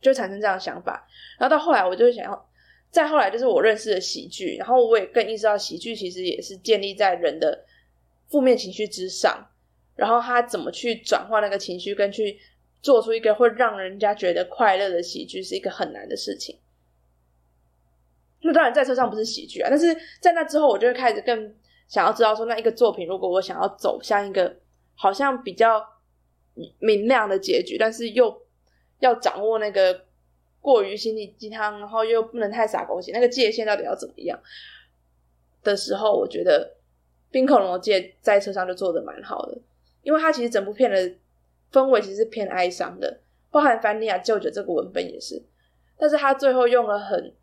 [0.01, 1.07] 就产生这样的想法，
[1.39, 2.49] 然后到后来，我就想要，
[2.91, 7.65] 再后来就是我认识了喜剧，然后我也更意识到喜剧其实也是建立在人的
[8.29, 9.47] 负面情绪之上，
[9.95, 12.37] 然后他怎么去转化那个情绪，跟去
[12.83, 16.59] 做出一个会让人家觉得快乐的喜剧，是一个很难的事情。
[18.43, 21.55] 那当然，在车上不是喜剧啊，但是在那之后，我就会开始更
[21.87, 24.57] 想要知道说，那一个作品，如果我想要走向一个
[24.97, 25.81] 好像比较
[26.81, 28.43] 明亮的结局，但是又
[28.99, 30.07] 要掌握那个
[30.61, 34.37] 过于心理鸡汤，然后又不能太傻狗血，那个界限到底要怎么样
[35.63, 36.75] 的时候，我觉得
[37.33, 39.57] 《冰恐龙界》在车上就做的蛮好的，
[40.03, 41.15] 因为它其实整部片的
[41.73, 45.43] 氛围其实是偏哀伤的，包含凡尼亚舅舅这个文本也是，
[45.99, 47.35] 但是他最后用了很，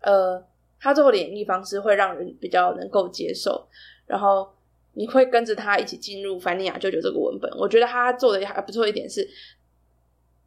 [0.00, 0.46] 呃，
[0.78, 3.68] 他最后的演绎方式会让人比较能够接受，
[4.06, 4.50] 然后
[4.94, 9.28] 你会跟着他一起进入凡尼亚舅舅这个文本，我觉得他做的还不错一点是。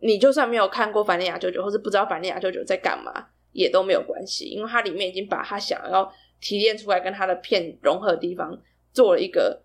[0.05, 9.61] 你就算没有看过《凡尼亚舅舅》，或是不知道《凡尼亚舅舅》在干嘛，也都没有关系，因为它里面已经把他想要提炼出来跟他的片融合的地方做了一个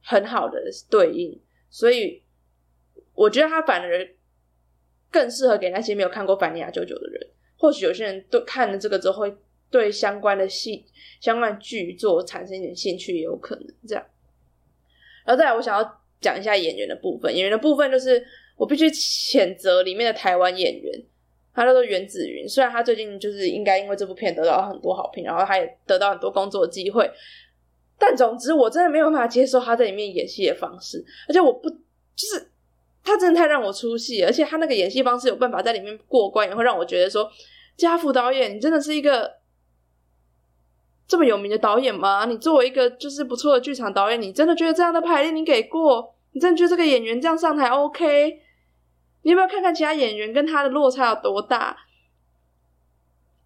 [0.00, 1.36] 很好的对应，
[1.70, 2.22] 所以
[3.14, 4.08] 我觉得他反而
[5.10, 7.26] 更适合给那些没有看过《凡尼亚舅舅》的人。
[7.56, 9.36] 或许有些人都看了这个之后，会
[9.70, 10.84] 对相关的戏、
[11.20, 14.04] 相关的剧作产生一点兴趣，也有可能这样。
[15.24, 18.24] 然后再来，我想要讲一下演员的部分，演员的部分就是。
[18.56, 21.02] 我必须谴责里面的台湾演员，
[21.52, 22.48] 他叫做袁子云。
[22.48, 27.10] 虽然他最近就是应该因为这部片得到很多好评，然后他也得到很多工作机会，
[27.98, 31.04] 但总之我真的没有办法接受他在里面演戏的方式。
[31.28, 32.48] 而且我不就是
[33.04, 37.30] 他真的太让我出戏，而且他那个演戏方式有办法在里面过关，也会让我觉得说，
[37.76, 39.30] 家福导演，你真的是一个
[41.06, 42.24] 这么有名的导演吗？
[42.24, 46.14] 你作为一个就是不错的剧场导演，你真的觉得这样的排练你给过？
[46.32, 48.40] 你真的觉得这个演员这样上台 OK？
[49.22, 51.76] 你有没有看看其他演员跟他的落差有多大？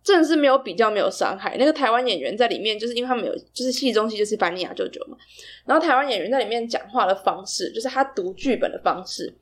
[0.02, 1.56] 真的是没有比较，没有伤害。
[1.58, 5.18] 那个台湾演员在里面，就是因为他们有，就是戏中戏就是班尼亚舅舅嘛。
[5.66, 9.36] 然后台湾演员在里面讲话的方式，就是他读剧本的方式，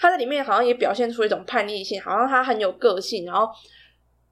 [0.00, 3.46] 他在里面好像也表现出一种叛逆性，好像他很有个性，然后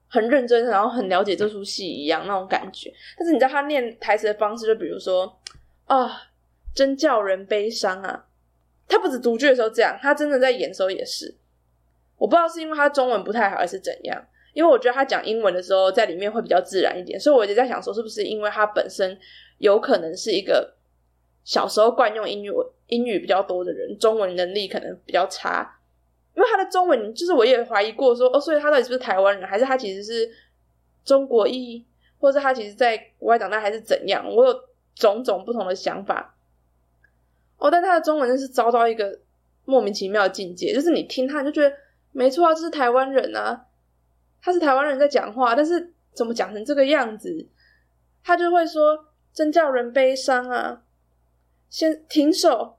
[0.07, 2.91] 很认真，然后很了解这出戏一样那种感觉。
[3.15, 5.39] 但是你知道他念台词的方式，就比如说
[5.85, 6.23] 啊，
[6.73, 8.25] 真叫人悲伤啊。
[8.87, 11.37] 他不止读剧的时候这样，他真的在演的时候也是。
[12.17, 14.25] 我不知道是因为他中文不太好，还是怎样。
[14.53, 19.15] 因为我觉得他讲英文的时候，在里面会比较自然一点，所以我就在想说，是不是因为他本身
[19.59, 20.73] 有可能是一个
[21.49, 22.51] 小时候惯用英语
[22.89, 25.79] 英语比较多的人，中文能力可能比较差。
[26.35, 30.29] 因为他的中文，就是我也怀疑过说，哦，所以他到底是不是台湾人，还是他其实是
[31.03, 31.83] 中国裔，
[32.19, 34.23] 或者他其实在国外长大，还是怎样？
[34.31, 34.53] 我有
[34.93, 36.35] 种种不同的想法。
[37.57, 39.19] 哦，但他的中文真是遭到一个
[39.65, 41.75] 莫名其妙的境界，就是你听他就觉得
[42.11, 43.65] 没错啊，这是台湾人啊。
[44.39, 47.47] 他是台湾人在讲话，但是怎么讲成这个样子？
[48.23, 50.83] 他就会说：“真叫人悲伤啊！”
[51.69, 52.77] 先停手，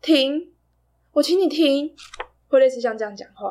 [0.00, 0.52] 停，
[1.12, 1.94] 我请你停，
[2.48, 3.50] 会类似像这样讲话，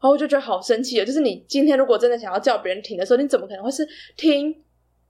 [0.00, 1.04] 后我就觉得好生气了。
[1.04, 4.62] 就是你今天如果真的想要叫别人停的时候，你怎么可能会是停，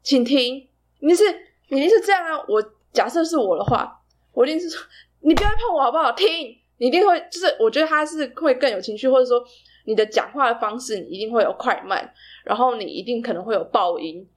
[0.03, 0.69] 请停？
[1.01, 1.25] 你是
[1.69, 2.45] 你一定是这样啊！
[2.49, 4.01] 我假设是我的话，
[4.33, 4.81] 我一定是说
[5.21, 6.13] 你不要碰我好不好？
[6.13, 9.45] 停，你一定会就是我觉得他是会更有情绪，或者说。
[9.85, 12.13] 你的讲话的方式，你一定会有快慢，
[12.45, 14.29] 然后你一定可能会有爆音，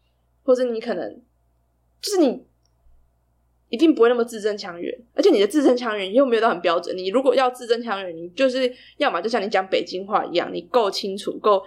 [0.46, 1.22] 或者你可能
[2.02, 2.42] 就是你
[3.72, 6.96] 一定不会那么字正腔圆，而且你的字正腔圆又没有到很标准。
[6.98, 11.64] 你如果要字正腔圆，你就是要么就像你讲北京话一样，你够清楚，够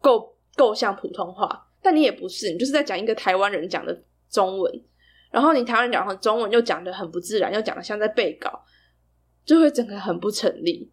[0.00, 4.82] 够够像普通话，但你也不是，你就是在讲一个台湾人讲的中文，
[5.32, 8.64] 然后你台湾人讲的中文又讲的很不自然，又讲的像在背稿，
[9.44, 10.88] 就会整个很不成立。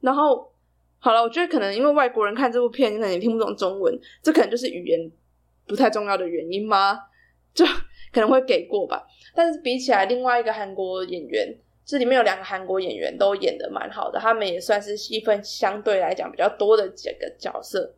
[0.00, 0.52] 然后
[0.98, 5.10] 好了，我觉得可能因为外国人看这部片，可能也听不懂中文，这可能就是语言
[5.66, 6.98] 不太重要的原因吗？
[7.54, 7.64] 就
[8.16, 9.06] 可能会给过吧。
[9.34, 17.92] 但是比起来，另外一个韩国演员，这里面有两个韩国演员都演的蛮好的，他们也算是戏份相对来讲比较多的几个角色，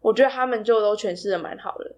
[0.00, 1.96] 我觉得他们就都诠释的蛮好的。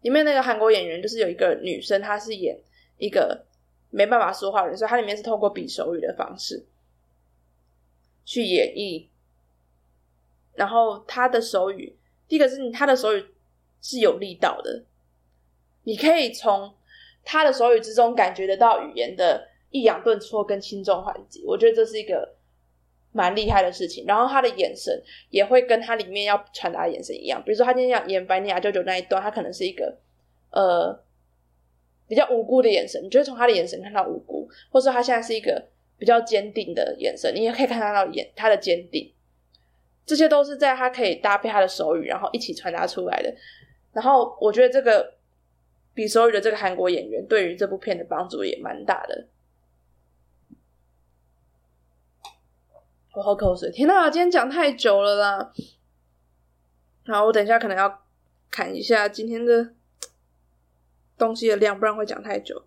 [0.00, 2.58] 里面那个韩国演员就是有一个女生，她是演
[2.96, 3.44] 一个
[3.90, 6.66] 没办法说话的人，所以她里面是透过比手语的方式。
[8.24, 9.06] 去演绎，
[10.54, 11.96] 然后他的手语，
[12.28, 13.24] 第一个是他的手语
[13.80, 14.84] 是有力道的，
[15.88, 16.70] 你可以从
[17.24, 22.34] 他的手语之中感觉得到语言的抑扬顿挫跟轻重缓急，我觉得这是一个
[23.12, 24.04] 蛮厉害的事情。
[24.06, 29.96] 然后他的眼神也会跟他里面要传达的眼神一样，比如说他今天要演白尼亚舅舅那一段，他可能是一个
[30.50, 31.00] 呃
[32.06, 35.64] 比较无辜的眼神，你就会从他的眼神看到无辜，或者说他现在是一个。
[36.00, 39.12] 比较坚定的眼神，你也可以看得到眼他的坚定，
[40.06, 43.34] 这些都是在他可以搭配他的手语，然后一起传达出来的。
[43.92, 45.12] 然后我觉得这个
[45.98, 49.26] 比手语的这个韩国演员对于这部片的帮助也蛮大的。
[53.14, 55.52] 我喝口水，天哪，今天讲太久了啦！
[57.04, 58.04] 好，我等一下可能要
[58.48, 59.72] 砍一下今天的
[61.16, 62.62] 东西的量，不然会讲太久。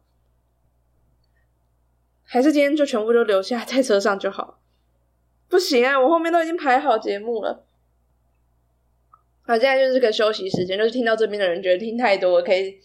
[2.23, 4.59] 还是今天就全部都留下在车上就好？
[5.47, 7.65] 不行啊，我后面都已经排好节目了。
[9.43, 12.77] 好，现在就是个休息时间，就是听到这边的人觉得听太多，可以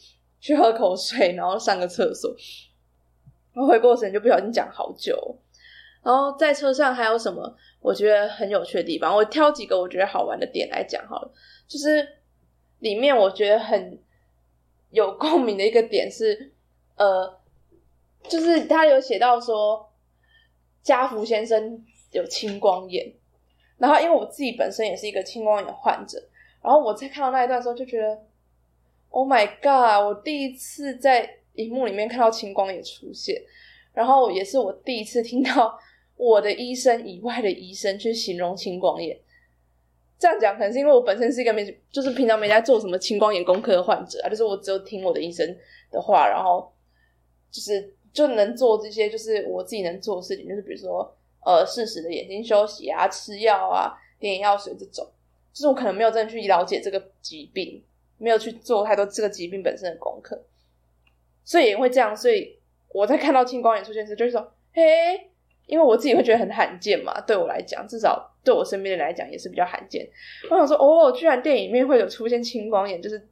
[0.47, 2.33] 去喝口水，然后上个厕所。
[3.53, 5.37] 然后回过神就不小心讲好久。
[6.05, 9.13] 然后在车上还有什么我觉得很有趣的地方？
[9.13, 11.33] 我挑几个我觉得好玩的点来讲好了。
[11.67, 12.07] 就是
[12.79, 13.99] 里面我觉得很
[14.91, 16.53] 有共鸣的一个点是，
[16.95, 17.41] 呃。
[18.29, 19.89] 就是他有写到说，
[20.83, 21.81] 家福先生
[22.11, 23.15] 有青光眼，
[23.79, 26.21] 然后因为我自己本身也是一个青光眼患者，
[26.61, 28.19] 然后我在看到那一段时候就觉得
[29.17, 30.05] ，Oh my god！
[30.07, 33.41] 我第一次在荧幕里面看到青光眼出现，
[33.95, 35.79] 然后也是我第一次听到
[36.17, 39.19] 我的医生以外的医生去形容青光眼。
[40.19, 45.47] 这样讲可能是因为我本身是一个没，就是平常没在做什么青光眼功课的患者啊，就是我只有听我的医生
[45.91, 46.71] 的话，然后
[47.51, 47.93] 就是。
[48.17, 51.15] 就能做这些，就是我自己能做的事情，就是比如说，
[51.45, 55.07] 呃，适时的眼睛休息啊，吃药啊，点眼药水这种。
[55.53, 57.85] 就是我可能没有真的去了解这个疾病，
[58.19, 60.41] 没有去做太多这个疾病本身的功课，
[61.45, 62.17] 所以也会这样。
[62.17, 62.59] 所以
[62.89, 64.83] 我在看到青光眼出现时，就是说，嘿，
[65.67, 70.09] 因为我自己会觉得很罕见嘛，对我来讲，至少对我身边的人来讲也是比较罕见。
[70.51, 73.27] 我想说，哦，居然电影里面会有出现青光眼，就是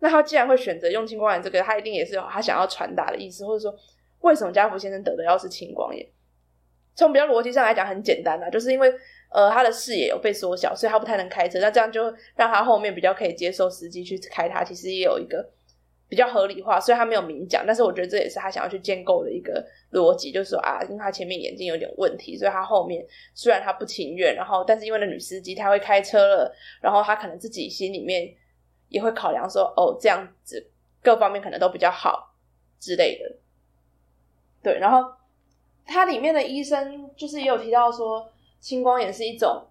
[0.00, 3.76] 那他既然会选择用青光眼这个，他一定也是有他想要传达的意思，或者说
[4.20, 6.06] 为什么家福先生得的要是青光眼？
[6.94, 8.90] 从比较逻辑上来讲，很简单啦，就是因为
[9.30, 12.04] 呃他的视野有被缩小，所以他不太能开车，那这样就
[12.34, 15.50] 让他后面比较可以接受司机去开他，其实也有一个。
[16.08, 23.04] 比较合理化，虽然他没有明讲，但是我觉得这也是他想要去建构的一个逻辑，就是说啊，因为他前面眼睛有点问题，所以他后面
[23.34, 28.32] 虽然他不情愿，然后但是因为那女司机她会开车了，然后他可能自己心里面
[28.88, 30.70] 也会考量说，哦，这样子
[31.02, 32.32] 各方面可能都比较好
[32.78, 33.36] 之类的。
[34.62, 35.12] 对，然后
[35.84, 39.66] 它里面的医生就是也有提到说，青光眼是一种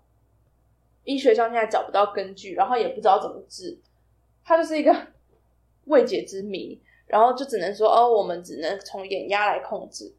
[1.04, 3.78] 医学上现在找不到根据，然后也不知道怎么治，
[4.44, 4.96] 它就是一个。
[5.86, 10.12] 未解之谜，然后就只能说哦，我们只能从眼压来控制。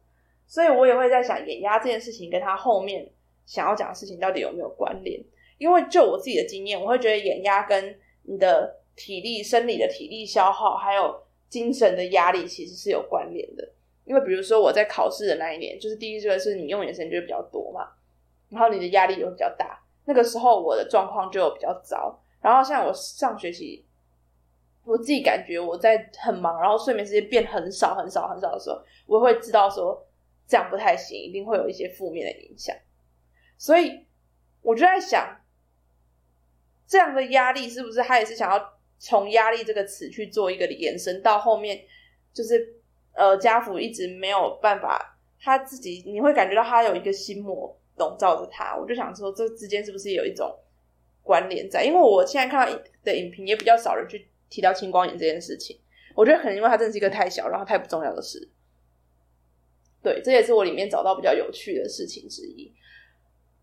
[0.47, 3.05] 所以我也会在想，眼压这件事情跟他后面
[3.45, 5.21] 想要讲的事情到底有没有关联？
[5.57, 13.69] 因为就我自己的经验，我会觉得眼压跟你的体力、生理的体力消耗，还有精神的压力其实是有关联的。
[14.05, 17.89] 因为比如说我在考试的那一年，就是第一个是你用眼神就比较多嘛，
[18.49, 22.19] 然后你的压力又比较大，那个时候我的状况就比较糟。
[22.41, 23.83] 然后像我上学期。
[24.89, 30.07] 我自己感觉我在很忙，然后睡眠时间变很少很少很少的时候，我会知道说
[30.47, 32.73] 这样不太行，一定会有一些负面的影响。
[33.57, 34.05] 所以
[34.61, 35.41] 我就在想，
[36.87, 41.83] 这样的压力是不是他也是想要从压力这个词去做一个延伸，到后面
[42.31, 42.77] 就是
[43.11, 48.75] 呃家福一直没有办法，他自己你会感觉到他有一个心魔笼罩着他。
[48.75, 50.57] 我就想说，这之间是不是有一种
[51.21, 51.83] 关联在？
[51.83, 54.27] 因为我现在看到的影评也比较少人去。
[54.49, 55.77] 提到青光眼这件事情，
[56.15, 58.49] 我觉得可能因为它真的是一个太小，然后太不重要的事。
[60.01, 62.73] 对，这也是我里面找到比较有趣的事情之一。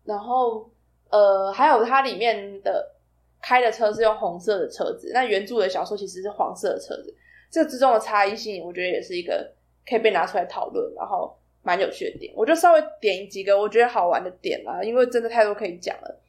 [0.03, 0.69] 然后，
[1.09, 2.93] 呃，还有它里面的
[3.41, 7.11] 开的车是用红色的车子，那原著的小说其实是黄色的车子。
[7.49, 9.55] 这之中的差异性，我觉得也是一个
[9.89, 11.35] 可以被拿出来讨论，然后
[11.65, 12.31] 蛮有趣的点。
[12.35, 16.21] 我就稍微点几个我觉得好玩的点啦，因为真的太多可以讲了。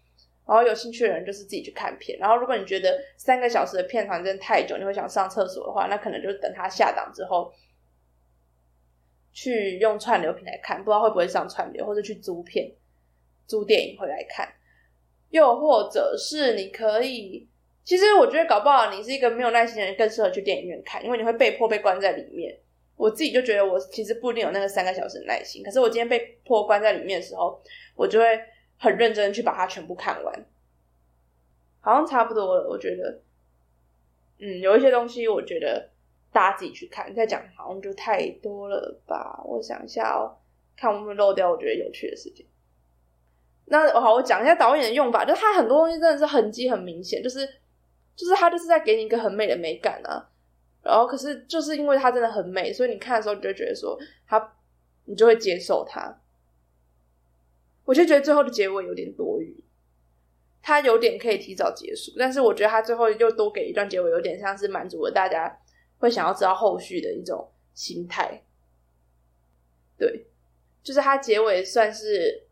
[0.46, 2.18] 然后有兴趣的人就是自己去看片。
[2.18, 7.52] 然后如果你觉得三个小时的片长真的太久，你会想上厕所的话，那可能就等它下档之后，
[9.32, 12.72] 去用串流平台看，不知道会不会上串流，或者去租片、
[13.46, 14.48] 租电影回来看。
[15.30, 17.46] 又或者是你可以，
[17.82, 22.56] 其实我觉得搞不好你是一个没有耐心的人，更适合去电影院看，因为你会被迫被关在里面。
[22.96, 27.60] 我自己就觉得我其实不一定有那个三个小时的耐心，可是我今天被迫关在里面的时候，
[27.94, 28.26] 我就会。
[28.78, 30.46] 很认真去把它全部看完，
[31.80, 32.68] 好像差不多了。
[32.68, 33.20] 我觉得，
[34.38, 35.88] 嗯，有一些东西，我觉得
[36.30, 37.14] 大家自己去看。
[37.14, 39.42] 再讲好像就太多了吧？
[39.46, 40.36] 我想一下哦，
[40.76, 42.44] 看我们漏掉我觉得有趣的事情。
[43.64, 47.46] 那好，我讲一下导演的用法，就是他很多东西真的是痕迹很明显，就是
[48.14, 50.28] 就是他就是在给你一个很美的美感啊。
[50.86, 54.54] 然后可是就是因为它真的很美，所以你看的时候你就觉得说他，
[55.04, 56.20] 你就会接受它。
[57.84, 59.62] 我就觉得最后的结尾有点多余，
[60.60, 65.56] 它有点可以提早结束，但是我觉得它最后又多给一段结尾，有点像是满足了大家
[65.98, 68.42] 会想要知道后续的一种心态。
[69.96, 70.26] 对，
[70.82, 72.42] 就是它结尾算是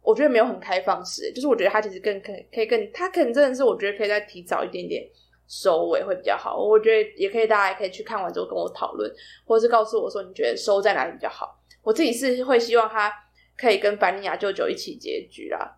[0.00, 5.06] 我觉得没有很开放式，就是我觉得它其实更可可以更，它可能真的是我觉得可以再提早一点点
[5.48, 6.56] 收尾会比较好。
[6.56, 9.12] 我觉得也可以，大家也可以去看完之后跟我讨论，
[9.44, 11.58] 或者是告诉我说你觉得收在哪里比较好。
[11.82, 13.12] 我自己是会希望他。
[13.60, 15.76] 可以跟凡尼亚舅舅一起结局啦，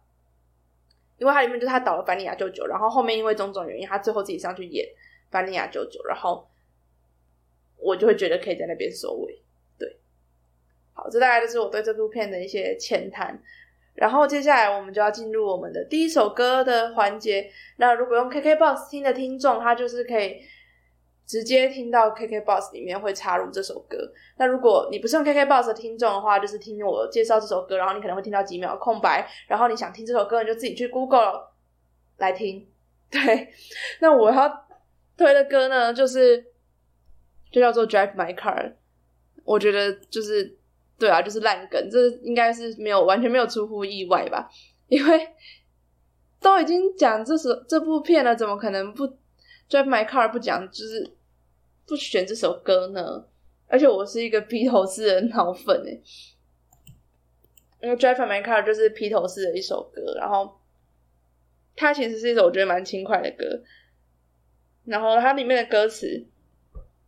[1.17, 4.87] 因为它里面就是他倒了凡尼亚舅舅，然后后面因为种种原因，他最后自己上去演
[5.31, 6.47] 凡尼亚舅舅，然后
[7.79, 9.43] 我就会觉得可以在那边收尾。
[9.79, 9.97] 对，
[10.93, 13.43] 好，这大概就是我对这部片的一些浅谈。
[13.95, 17.51] 然后接下来我们就要进入我们的第一首歌的环节。
[17.77, 20.41] 那如果用 KKBOX 听的听众，他就是可以。
[21.27, 23.97] 直接听到 KKBOX 里面会插入这首歌。
[24.37, 31.51] 那如果你不是用 KKBOX 的听众的话，就是听我介绍这首歌，然后你可能会听到几秒空白，然后你想听这首歌，你就自己去 Google
[32.17, 32.67] 来听。
[33.13, 33.49] 对，
[34.01, 34.67] 那我要
[35.17, 36.45] 推的歌呢，就是
[37.53, 38.73] 就叫做 Drive My Car。
[39.45, 40.59] 我觉得就是
[41.01, 44.49] 对啊，就是烂梗，这应该是没有完全没有出乎意外吧？
[44.87, 45.29] 因为
[46.39, 49.05] 都已经讲这首这部片了，怎么可能不
[49.69, 50.71] Drive My Car 不讲？
[50.71, 51.17] 就是。
[51.87, 53.27] 不选这首歌呢？
[53.67, 56.01] 而且我是一个披头士的脑粉诶，
[57.83, 60.61] 因为《Drive My Car》就是披头士的一首歌，然后
[61.75, 63.61] 它其实是一首我觉得蛮轻快的歌。
[64.85, 66.25] 然后它里面的歌词，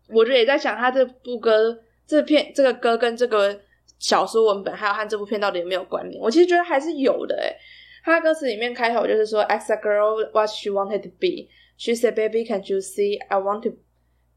[0.09, 3.61] 我觉得也在想，它这部歌这片这个歌跟这个
[4.03, 6.21] 小说文本，还有和这部片到底有没有关联？
[6.21, 7.57] 我其实觉得还是有的诶
[8.03, 11.49] 他歌词里面开头就是说，As a girl, what she wanted to be.
[11.77, 13.71] She said, "Baby, can't you see I want to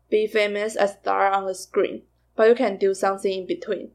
[0.08, 2.04] be famous, a star on the screen,
[2.36, 3.90] but you can do something in between.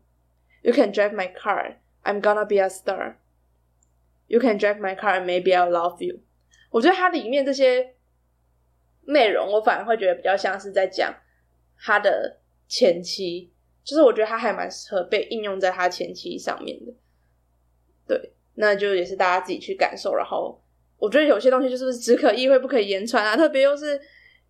[0.63, 1.77] You can drive my car.
[2.03, 3.15] I'm gonna be a star.
[4.27, 6.19] You can drive my car, and maybe I'll love you."
[6.71, 7.95] 我觉得它里面这些
[9.05, 11.15] 内容，我反而会觉得比较像是在讲
[11.79, 13.53] 他的前妻，
[13.91, 16.93] 就是我觉得他还蛮适合被应用在他前期上面的。
[18.07, 20.15] 对，那就也是大家自己去感受。
[20.15, 20.63] 然后
[20.97, 24.01] 我觉得有些东西就是只可意会不可以言传啊，特别又是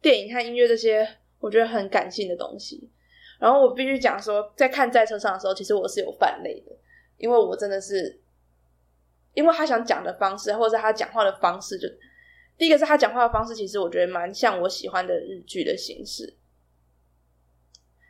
[0.03, 2.91] 电影和音乐这些，我觉得很感性的东西。
[3.39, 6.77] 然后我必须讲说，在看在车上的时候，其实我是有犯累的，
[7.17, 8.21] 因为我真的是，
[9.33, 11.89] 因为他想讲的方式，或者他讲话的方式，就
[12.59, 16.37] 第一个是他讲话的方式，其实我觉得蛮像我喜欢的日剧的形式。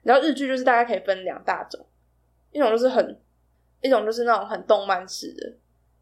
[0.02, 1.84] 然后日剧就是大概可以分两大种，
[2.52, 3.20] 一种就是很，
[3.82, 5.52] 一种就是那种很动漫式的，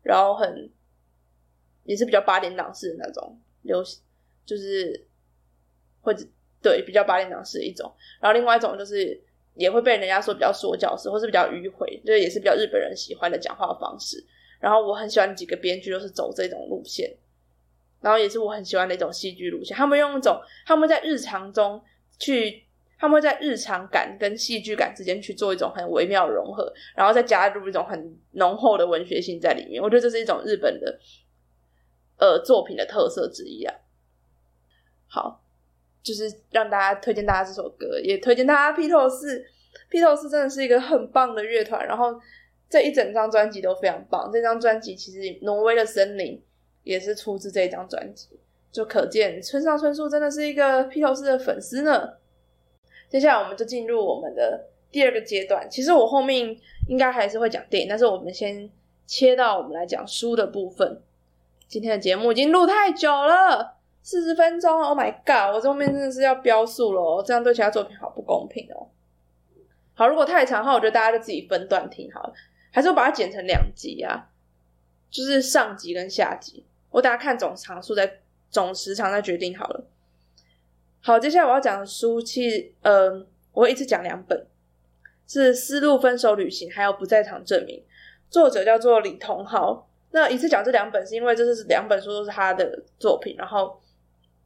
[0.02, 0.70] 然后很
[1.82, 4.00] 也是比较八点档式的那种流行，
[4.46, 5.04] 就是
[6.00, 6.24] 或者
[6.62, 7.92] 对比较八点档式的一种。
[8.20, 9.20] 然后另外一种就是
[9.54, 14.24] 也会被人家说比较说教式，或是比较迂回，就是也是比较日本人喜欢的讲话方式。
[14.60, 17.12] 然后我很喜欢几个编剧都是走这种路线，
[18.00, 19.76] 然后也是我很喜欢的一种戏剧路线。
[19.76, 21.82] 他们用一种他们在日常中
[22.16, 22.67] 去。
[22.98, 29.80] 他们会在日常感跟戏剧感之间去做一种很微妙的融合，然后再加入一种很浓厚的文学性在里面。
[29.80, 30.98] 我觉得这是一种日本的
[32.18, 33.74] 呃作品的特色之一啊。
[35.06, 35.42] 好，
[36.02, 39.46] 就是让大家推荐大家这首歌，也推荐大家披头士。
[39.88, 42.20] 披头士真的是一个很棒的乐团，然后
[42.68, 44.28] 这一整张专辑都非常棒。
[44.32, 46.36] 这张专辑其实《挪威的森林》
[46.82, 48.28] 也是出自这一张专辑，
[48.72, 52.14] 就可见村上春树真的是一个披头士的粉丝呢。
[53.08, 55.68] 接下来我们就进入我们的第二个阶段。
[55.70, 56.56] 其实我后面
[56.88, 58.70] 应该还是会讲电影，但是我们先
[59.06, 61.00] 切到我们来讲书的部分。
[61.66, 64.82] 今天的节目已经录太久了，四十分钟。
[64.82, 65.54] Oh my god！
[65.54, 68.88] 我这后面真的是要标速了，这样对其他作品好不公平哦。
[69.94, 72.32] 好，如果太长的话，我觉得大家就自己分段听好了，
[72.70, 74.28] 还是我把它剪成两集啊？
[75.10, 79.84] 就是上集跟下集，我大家看总长数再总时长再决定好了。
[81.08, 83.10] 好，接下来我要讲的书，其实，呃，
[83.52, 84.46] 我会一次讲两本，
[85.26, 87.78] 是《丝路分手旅行》还有《不在场证明》，
[88.28, 89.88] 作者叫做李同豪。
[90.10, 93.80] 那一次讲这两本，是因为这是两本书都是他的作品，然后，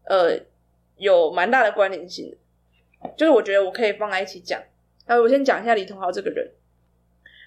[0.05, 0.39] 呃，
[0.99, 2.33] 有蛮大的关联性，
[3.17, 4.63] 就是我觉得我可以放在一起讲。
[5.09, 6.49] 那我先讲一下李同豪这个人。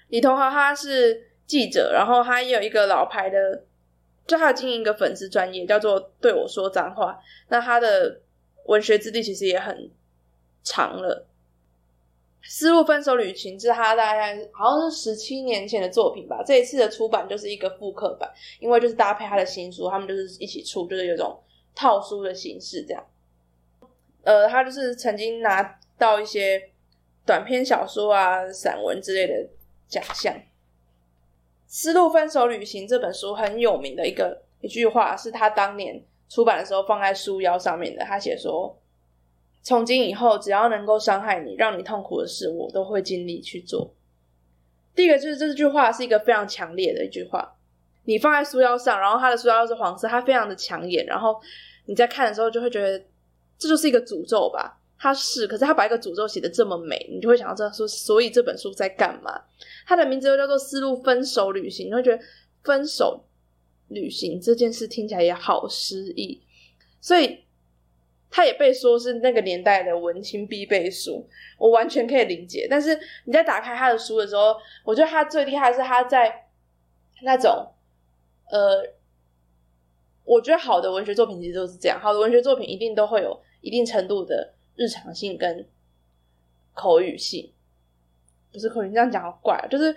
[0.08, 3.62] 李同豪他是记者，然后他也有一个老牌的，
[4.26, 7.18] 就他经营一个粉丝专业，叫做“对我说脏话”。
[7.48, 8.20] 那他的
[8.66, 9.90] 文学之地其实也很
[10.62, 11.26] 长了，
[12.48, 16.42] 《丝路分手旅行》是他大概好像是十七年前的作品吧。
[16.44, 18.28] 这一次的出版就是一个复刻版，
[18.60, 21.40] 因为就是搭配他的新书，他们就是一起出，就是有种
[21.74, 23.06] 套书的形式这样。
[24.24, 26.70] 呃，他就是曾经拿到一些
[27.24, 29.48] 短篇小说啊、散文之类的
[29.86, 30.34] 奖项。
[31.66, 36.04] 《丝路分手旅行》这本书很有名的一个一句话，是他当年。
[36.28, 38.76] 出版的时候放在书腰上面的，他写说
[39.62, 43.92] ：“从今以后，只要能够伤害你、让你痛苦的事，我都会尽力去做。”
[44.94, 47.54] 第一个就是这句话是一个非常强烈的一句话，
[48.04, 51.38] 你放在书腰上，然后它的书腰是黄色，它非常的抢眼，然后
[51.84, 52.98] 你在看的时候就会觉得
[53.58, 54.80] 这就是一个诅咒吧？
[54.98, 59.38] 它是，可是他把一个诅咒写的这么美，你就会想到这说，所以这本书在干嘛？
[59.86, 62.22] 它的名字又叫做《丝路分手旅行》，你会觉得
[62.64, 63.22] 分手。
[63.88, 66.42] 旅行这件事听起来也好诗意，
[67.00, 67.44] 所以
[68.28, 72.66] 他也被说是那个年代的文青必备书，我完全可以理解。
[72.68, 76.48] 但是你在打开他的书的时候，我觉得他最厉害是他在
[77.22, 77.72] 那种
[78.50, 78.84] 呃，
[80.24, 85.64] 我觉得好的文学作品其实都是这样，好的文学作品一定都会有一定程度的日常性跟
[86.74, 87.52] 口语性，
[88.52, 89.96] 不是口语这样讲好怪，就是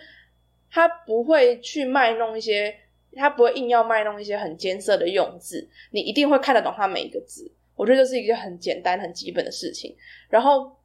[0.69, 2.75] 他不会去卖弄一些。
[3.15, 7.51] 他不会硬要卖弄一些很艰涩的用字，你一定会看得懂他每一个字。
[7.75, 9.95] 我觉得这是一个很简单、很基本的事情。
[10.29, 10.75] 然后，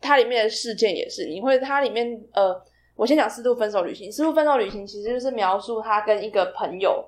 [0.00, 2.64] 它里面的事件也是，你会它里面呃，
[2.94, 4.10] 我先讲四度分手旅行。
[4.10, 7.06] 四度分手旅行其实就是描述他跟一个朋友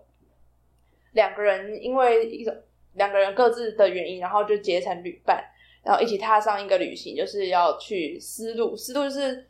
[1.13, 2.55] 两个人因为一种
[2.95, 5.43] 两个人各自的原因，然后就结成旅伴，
[5.85, 8.77] 然后一起踏上一个旅行，就是要去丝路。
[8.77, 9.49] 丝路就是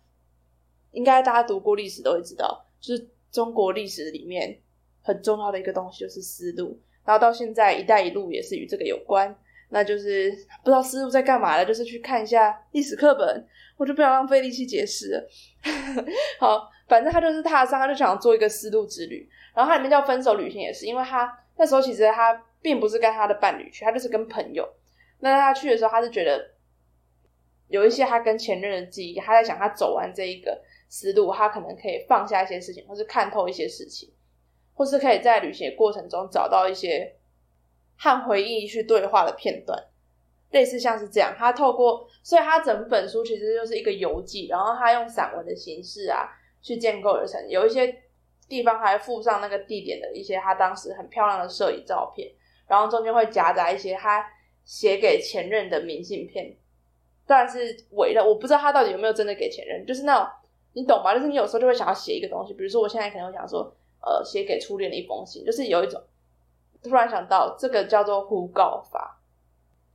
[0.93, 4.57] 应该大家读过历史都会知道，就是中国历史里面。
[5.09, 9.35] 很重要的一个东西就是丝路，然后到现在“一带一路”也是与这个有关。
[9.71, 10.31] 那就是
[10.63, 13.47] 不知道丝路在干嘛的，就是去看一下历史课本，
[13.77, 15.27] 我就不想浪费力气解释。
[16.39, 19.29] 好，反正他就是踏上，他就想做一个丝路之旅。
[19.55, 24.67] 然后他里面叫分手旅行，也是因为他那时候其实他并不是跟他的伴侣去，他就是跟朋友。
[25.21, 26.53] 那他去的时候，他是觉得
[27.69, 34.09] 有一些他跟前任的记忆，他在想他走完这一个思路，他可能可以放下一些事情，或是看透一些事情，
[34.79, 37.17] 或是可以在旅行的过程中找到一些
[37.97, 39.77] 和回忆去对话的片段，
[40.53, 41.35] 类似像是这样。
[41.37, 46.29] 他透过，所以他整本书其实就是一个游记，然后他用散文的形式啊
[46.63, 48.03] 去建构而成，有一些
[48.49, 52.31] 地方还附上那个地点的一些他当时很漂亮的摄影照片，
[52.69, 54.25] 然后中间会夹杂一些他。
[54.69, 56.55] 写给前任的明信片，
[57.27, 58.23] 但是伪的。
[58.23, 60.29] 我不知道他到底有没有真的给前任，就是那种
[60.75, 61.15] 你懂吗？
[61.15, 63.75] 就是你有时候就会想要写一个东西，比如说我现在可能会想说，
[64.09, 66.03] 呃，写给初恋的一封信，就是有一种
[66.83, 69.21] 突然想到这个叫做呼告法，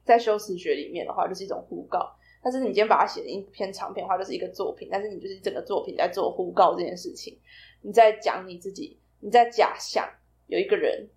[0.03, 2.13] 在修辞学里面的话，就是一种呼告。
[2.43, 7.37] 但是你今天把它写成一篇长篇的话，就是一个作品，但是你就是整个作品在做呼告这件事情，
[7.81, 10.07] 你在讲你自己，你在假想
[10.47, 11.07] 有一个人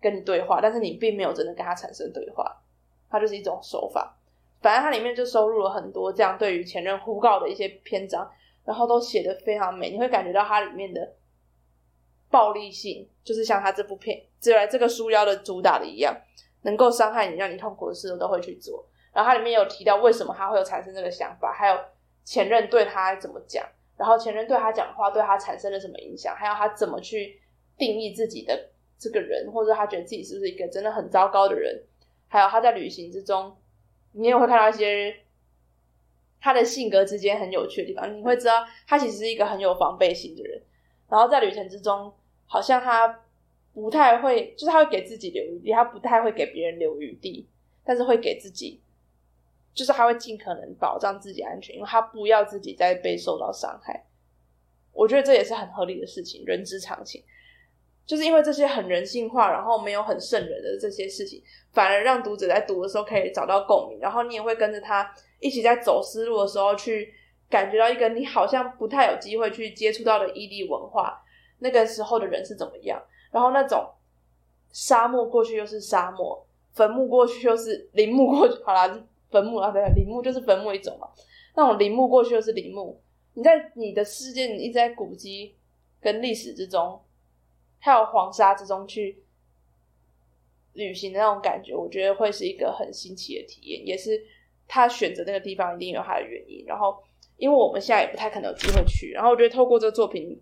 [0.00, 2.56] 跟你对话，但是你并没有真的跟他产生对话。
[3.12, 4.16] 它就是一种手法，
[4.60, 8.30] 反正它里面就收录了很多这样对于前任呼告的一些篇章，
[8.64, 11.12] 然后都写的非常美，你会感觉到它里面的
[12.30, 16.16] 暴力性，就是像他这部片，只来这个书腰的主打的一样，
[16.62, 18.86] 能够伤害你、让你痛苦的事，都会去做。
[19.12, 21.76] 然后它里面有提到为什么他会有产生这个想法，还有
[22.24, 23.66] 前任对他怎么讲，
[23.96, 27.40] 然后前任对他讲话对他产生了什么影响，还有他怎么去
[27.76, 31.82] 定义自己的这个人，或者他觉得自己是不是一个真的很糟糕的人。
[32.28, 33.56] 还有他在旅行之中，
[34.12, 35.12] 你也会看到一些
[36.40, 38.16] 他的性格之间很有趣的地方。
[38.16, 40.62] 你会知道他其实是一个很有防备心的人。
[41.08, 42.14] 然后在旅程之中，
[42.52, 43.20] 好像他
[43.72, 47.46] 不太会，就是他会给自己留余地，他不太会给别人留余地，
[47.84, 48.80] 但是会给自己，
[49.72, 54.04] 就是他会尽可能保障自己安全，因为他不要自己再被受到伤害。
[54.92, 57.22] 我觉得这也是很合理的事情，人之常情。
[58.04, 61.40] 就是因为这些很人性化，然后没有很圣人的这些事情，
[61.70, 67.14] 反而让读者在读的时候可以找到共鸣，然后你也会跟着他一起在走思路的时候去
[67.48, 71.22] 感觉到一个你好像不太有机会去接触到的异地文化，
[71.60, 73.88] 那个时候的人是怎么样，然后那种
[74.72, 81.08] 沙漠过去又是沙漠，坟墓过去又是陵墓过去，好啦，坟墓啊，对，陵墓就是坟墓一种嘛，
[81.54, 83.00] 那种陵墓过去又是陵墓，
[83.34, 85.54] 你在你的世界，你一直在古迹
[86.00, 87.00] 跟历史之中。
[87.82, 89.22] 还有黄沙之中去
[90.74, 94.22] 旅行的那种感觉，我觉得会是一个很新奇的体验，也是
[94.68, 96.62] 他选择那个地方一定有他的原因。
[96.66, 97.02] 然后，
[97.38, 100.38] 因为我们现在也不太可能有机会去，然后我觉得透过这个作品，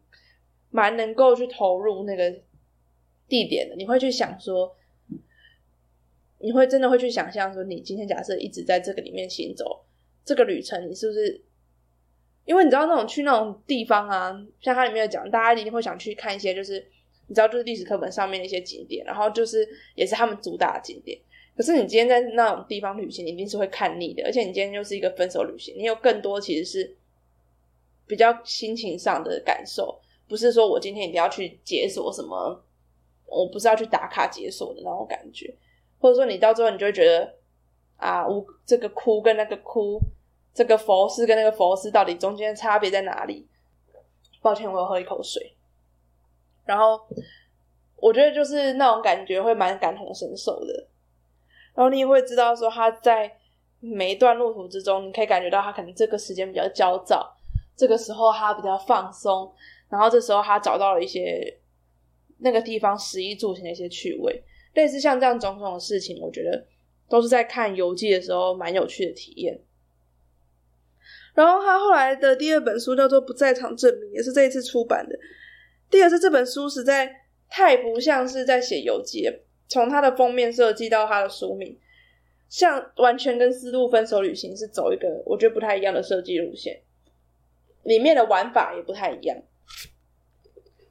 [0.70, 2.30] 蛮能够去投入那个
[3.28, 3.76] 地点的。
[3.76, 4.74] 你会去想说，
[6.38, 9.84] 你会真的会去想象说，你今天假设一直在这个里面行走，
[10.24, 11.42] 这个旅程，你是不是？
[12.44, 16.86] 因为你知道那种去那种地方啊，像它里面有讲，大家一定会想去看一些，就是。
[17.30, 21.20] 你知道，就是历史课本上面的一些景点，然后就是也是他们主打的景点。
[21.54, 24.22] 可是你今天在那种地方旅行，你一定是会看腻的。
[24.24, 26.96] 而且你今天又是一个分手旅行，你有更多其实是
[28.06, 32.62] 比较心情上的感受，不是说我今天一定要去解锁什么，
[33.26, 35.54] 我不是要去打卡解锁的那种感觉。
[35.98, 37.34] 或者说你到最后你就会觉得
[37.96, 39.98] 啊，我这个哭跟那个哭，
[40.54, 43.46] 这个佛寺跟那个佛寺到底中间差别在哪里？
[44.40, 45.54] 抱歉，我要喝一口水。
[46.64, 47.00] 然后
[47.96, 50.86] 我觉得就是那种感觉会蛮感同身受的，
[51.74, 53.36] 然后你也会知道说他在
[53.80, 57.34] 每一段路途之中，你可以感觉到他可能这个时间比较焦躁，
[57.78, 59.50] 这个时候他比较放松，
[59.88, 61.58] 然后这时候他找到了一些
[62.38, 64.42] 那个地方食衣住行的一些趣味，
[64.74, 66.66] 类似像这样种种的事情，我觉得
[67.08, 69.58] 都是在看游记的时候蛮有趣的体验。
[71.34, 75.16] 然后他后来的第二本书叫做《不在场证明》，也是这一次出版的。
[75.88, 77.08] 第二是这本书实在
[77.48, 79.24] 太不像是在写游记，
[79.68, 81.78] 从它的封面设计到它的书名，
[82.48, 86.82] 像完全跟《丝路分手旅行》是走一个我觉得不太一样的设计路线，
[87.82, 89.36] 里面的玩法也不太一样。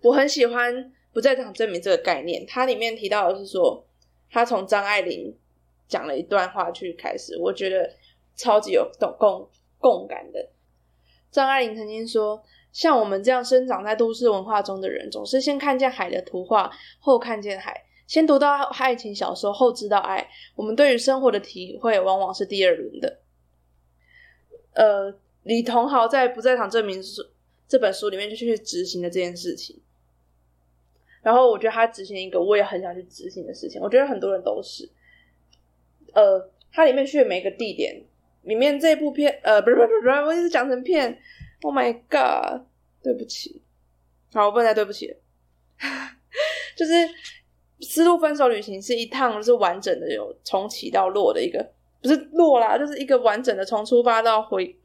[0.01, 3.85] 我很喜欢不在场证明这个概念，它里面提到的是说，
[4.29, 5.35] 他从张爱玲
[5.87, 7.93] 讲了一段话去开始，我觉得
[8.35, 10.49] 超级有共共共感的。
[11.31, 12.43] 张爱玲曾经说。
[12.73, 16.69] 像我们这样生长在都市文化中的人，总是先看见海的图画，
[16.99, 17.73] 后看见海；
[18.05, 20.29] 先读到爱情小说，后知道爱。
[20.53, 23.19] 我们对于生活的体会，往往是第二轮的。
[24.75, 25.11] 呃，
[25.47, 27.01] 李同豪在《不在场证明》
[27.69, 29.79] 这本书里面就去执行了这件事情。
[31.21, 34.89] 然后我觉得他执行一个我也很想去执行的事情，我觉得很多人都是。
[36.13, 38.03] 呃，它里面去每个地点，
[38.43, 41.17] 里面这部片，呃，不是不是不是，我一直讲成片。
[41.61, 42.61] Oh my god！
[43.01, 43.61] 对不起，
[44.33, 45.17] 好，我不能再对不起了。
[46.75, 46.91] 就是
[47.81, 51.71] 《丝路分手旅行》是一趟是完整的，有从起到落的一个，
[52.01, 54.75] 不是落啦，就是一个完整的从出发到回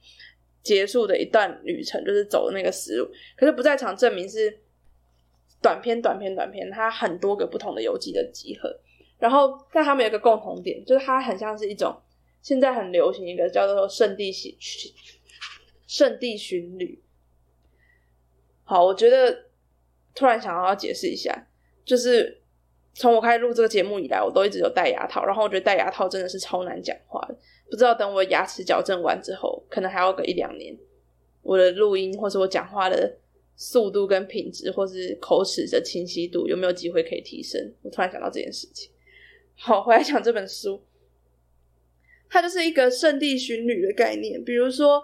[0.63, 3.11] 结束的一段旅程，就是走的那个思路。
[3.37, 4.61] 可是不在场证明是
[5.61, 8.81] 短篇、短篇、短篇，它很多个不同的游记的集合。
[9.19, 11.97] 然后，但他们有一个共同点，就是它很像是一种
[12.41, 14.53] 现在很流行一个叫做圣地巡
[15.87, 17.01] 圣地巡旅。
[18.65, 19.47] 好，我觉得
[20.15, 21.47] 突然想要解释一下，
[21.85, 22.41] 就是
[22.95, 27.37] 从我开始录这个节目以来，我都一直有戴牙套，然后我觉得戴牙套真的是超难讲话的。
[27.71, 30.77] 不知道等我牙齿矫正完之后，可能还要个一两年，
[31.41, 33.19] 我的录音或是我讲话的
[33.57, 37.73] 速度跟品质，或是口齿的清晰度，有没有机会可以提升？
[37.81, 38.93] 我突然想到这件事情。
[39.57, 40.85] 好，回来讲这本书，
[42.29, 44.45] 它就是一个圣地巡旅的概念。
[44.45, 45.03] 比如说，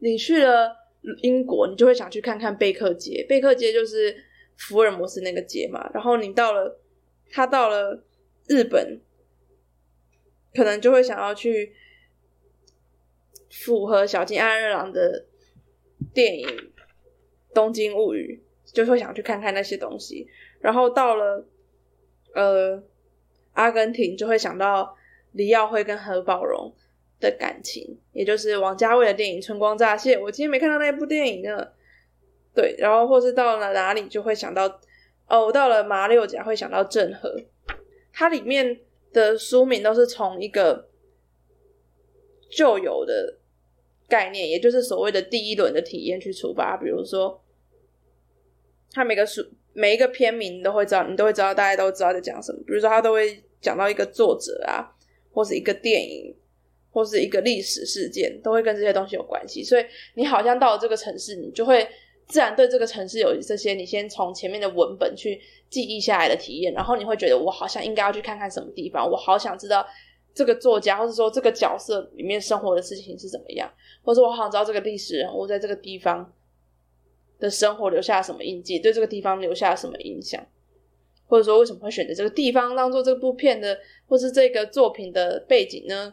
[0.00, 0.76] 你去了
[1.22, 3.24] 英国，你就会想去看看贝克街。
[3.26, 4.14] 贝克街就是
[4.58, 5.90] 福尔摩斯那个街嘛。
[5.94, 6.78] 然后你到了，
[7.30, 8.04] 他到了
[8.48, 9.00] 日本，
[10.54, 11.72] 可能就会想要去
[13.50, 15.26] 符合小津安二郎的
[16.14, 16.46] 电影
[17.52, 18.42] 《东京物语》，
[18.72, 20.26] 就会想去看看那些东西。
[20.60, 21.46] 然后到了，
[22.34, 22.82] 呃。
[23.52, 24.96] 阿根廷就会想到
[25.32, 26.72] 李耀辉跟何宝荣
[27.18, 30.16] 的感情，也就是王家卫的电影《春光乍泄》。
[30.22, 31.72] 我今天没看到那部电影呢。
[32.54, 34.80] 对，然后或是到了哪里就会想到
[35.26, 37.42] 哦，我到了马六甲会想到郑和。
[38.12, 38.80] 它里面
[39.12, 40.88] 的书名都是从一个
[42.48, 43.39] 旧有的
[44.10, 46.76] 概念，也就是所谓的第一轮的体验去出发。
[46.76, 47.40] 比如说，
[48.92, 49.40] 他每个书
[49.72, 52.58] 每一个片名都会知道，你都会知道，大家都知道在讲什么。
[52.66, 53.42] 比如说，他都会。
[53.62, 54.80] 讲到一个作者啊，
[55.34, 56.34] 或是一个电影，
[56.90, 59.62] 或是一个历史事件，都会跟这些东西有关系。
[59.62, 59.84] 所以
[60.14, 61.86] 你好像到了这个城市，你就会
[62.26, 65.38] 自然对这个城市有这些你先从前面的文本去
[65.68, 69.86] 记忆下来的体验，然后你会觉得我好像应该要去看看什么地方，我好想知道
[70.34, 73.70] 这个作家或者说这个角色里面生活的事情是怎么样，
[74.02, 76.32] 或者我好想知道这个历史人物在这个地方
[77.38, 80.44] 的生活留下什么印记，对这个地方留下什么影响。
[81.26, 83.78] 或者说，为什么会选择这个地方当做这部片的，
[84.08, 86.12] 或是这个作品的背景呢？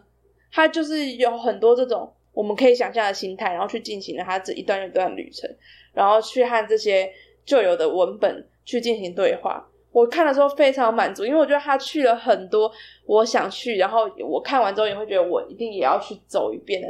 [0.51, 5.49] 它就是有很多这种我们可以想象的心态，然后去进行了他这一段一段旅程，
[5.91, 7.11] 然后去和这些
[7.43, 9.68] 旧有的文本去进行对话。
[9.97, 12.71] 我看的时候非常满足，因为我觉得他去了很多
[13.05, 16.87] 我想去，然后我看完之后也会觉得我一定也要去走一遍的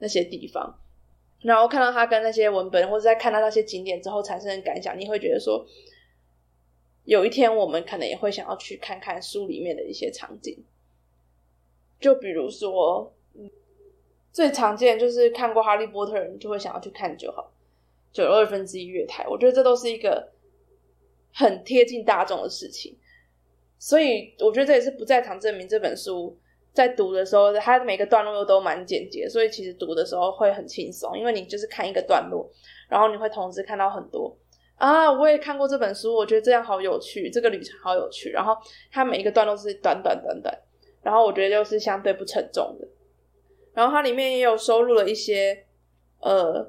[0.00, 0.78] 那些地方。
[1.40, 5.64] 然后看到他跟那些文本，或者在看到那些景点之后产生的感想，你会觉得说。
[7.06, 10.62] 有一天，我们可能也会想要去看看书里面的一些场景，
[11.98, 13.10] 就比如说，
[14.30, 17.50] 最常见就是看过《哈利波特》人就会想要去看就好
[18.12, 19.26] 九又二分之一月台。
[19.26, 20.30] 我觉得这都是一个
[21.32, 22.96] 很贴近大众的事情，
[23.78, 26.36] 所以我觉得这也是不在场证明这本书
[26.72, 32.50] 在读的时候，它每个段落又都蛮简洁，所以其实读的时候会很轻松，因为你就是看一个段落，
[32.88, 34.36] 然后你会同时看到很多。
[34.76, 38.30] 啊，我也看过这本书，我觉得这样好有趣，这个旅程好有趣。
[38.30, 38.56] 然后
[38.90, 40.58] 它每一个段落是短短短短，
[41.02, 42.88] 然后我觉得就是相对不沉重的。
[43.74, 45.66] 然后它里面也有收录了一些
[46.20, 46.66] 呃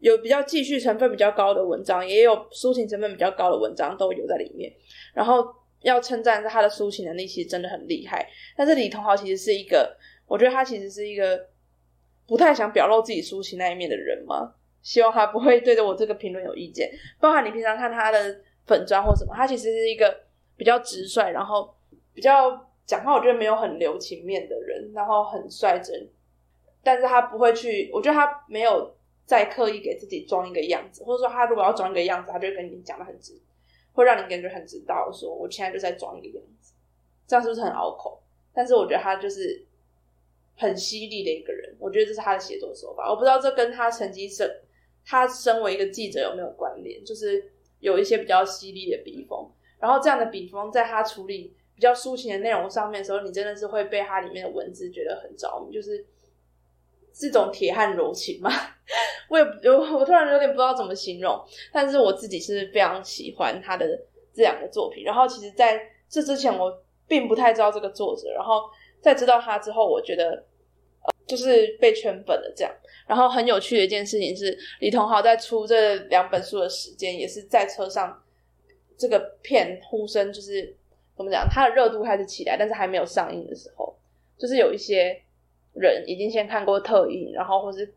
[0.00, 4.72] 有比较记叙成分比较高的文章，也有抒情成分比较高的文章都有在里面。
[5.14, 5.46] 然后
[5.82, 8.28] 要称赞他的抒情能力其实真的很厉害。
[8.56, 11.48] 但是李同豪其实是一个，我觉得他其实是一个
[12.26, 14.54] 不太想表露自己抒情那一面的人嘛。
[14.82, 16.88] 希望他不会对着我这个评论有意见。
[17.18, 20.16] 包含你平常看他的粉砖或什么，他其实是一个
[20.56, 21.74] 比较直率，然后
[22.14, 26.08] 比较讲话，我觉得没有很留情面的人，然后很率真。
[26.84, 28.95] 但是他不会去，我觉得他没有
[29.26, 33.38] 再刻意给自己装一个样子，或者说他如果要装一个样子，他就跟你讲的很直，
[33.92, 36.72] 会让你感觉很知道，说我现在就在装一个样子，
[37.26, 38.22] 这样是不是很拗口？
[38.54, 39.66] 但是我觉得他就是
[40.56, 43.10] 很犀利的一个人，我觉得这是他的写作手法。
[43.10, 44.62] 我不知道这跟他曾经是。
[45.08, 47.04] 他身为一个记者有没有关联？
[47.04, 49.48] 就是有一些比较犀利的笔锋，
[49.78, 56.04] 然后这样的笔锋在他处理比较抒情的内容上面的时候，你真的是会被他里面的文字觉得很着迷，就是
[57.18, 58.50] 这种铁汉柔情嘛。
[59.28, 61.42] 我也我我突然有点不知道怎么形容，
[61.72, 63.86] 但是我自己是非常喜欢他的
[64.32, 65.02] 这两个作品。
[65.02, 68.62] 然后其实在这之前我并不太知道这个作者，然后
[69.00, 70.44] 在知道他之后，我觉得
[71.26, 72.72] 就是被圈粉了这样。
[73.08, 78.22] 然后很有趣的一件事情是，李同豪在出这两本书的时间，也是在车上
[78.96, 80.74] 这个片呼声就是
[81.16, 83.96] 怎么讲，它的热度开始起来，但是还没有上映的时候，
[84.38, 85.20] 就是有一些
[85.76, 87.94] 人已经先看过特映，然后或是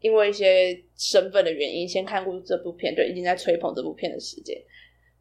[0.00, 4.56] 因为一些身份的原因，先看过这部片，就已经在吹捧这部片的时间。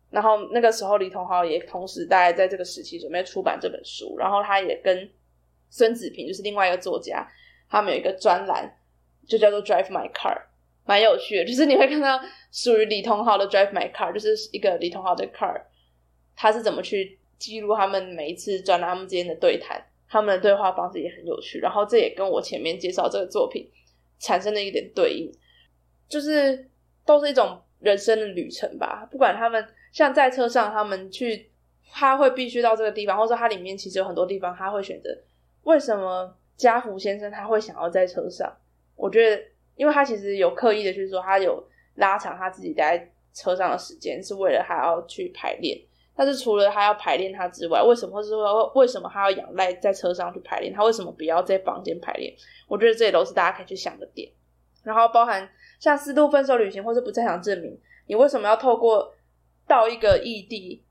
[0.09, 5.09] 然后那个时候，李同豪也同时大概在这个时期准备出版这本书，然后他也跟
[5.69, 7.27] 孙子平，就是另外一个作家，
[7.69, 8.73] 他们有一个专栏，
[9.27, 10.43] 就叫做 Drive My Car，
[10.85, 11.45] 蛮有趣的。
[11.45, 12.17] 就是你会看到
[12.53, 15.61] 属于李同豪的 Drive My Car，就是一个李同豪的 car，
[16.37, 21.59] 他是怎么去记录他们每一次专栏他们之间的对谈，他们的对话方式也很有趣。
[21.59, 23.69] 然后这也跟我前面介绍这个作品
[24.19, 25.31] 产生了一点对应，
[26.07, 26.69] 就是
[27.05, 29.67] 都是一种人生的旅程吧，不管他们。
[29.93, 31.49] 像在车上，他们去，
[31.89, 35.09] 他会必须到这个地方，或者说它里面其实有很多地方，他会选择。
[35.63, 38.53] 为什么家福先生他会想要在车上？
[38.95, 39.41] 我觉得，
[39.75, 45.79] 因为他其实有刻意的去说，他有拉长他自己待在车上的时间，是为了他要去排练。
[46.17, 50.73] 但是除了他要排练他之外，为什么是说为什么他要仰赖在车上去排练？
[50.73, 52.35] 他为什么不要在房间排练？
[52.67, 54.29] 我觉得这也都是大家可以去想的点。
[54.83, 55.47] 然后包含
[55.79, 59.13] 像四度分手旅行，或是不在场证明，你为什么要透过？
[59.69, 60.81] 到一个异地，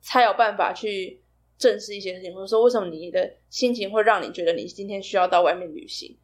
[0.00, 1.20] 才有办法去
[1.58, 6.16] 正视一些事情，或者说为什么你的心情会让你觉得你今天需要到外面旅行？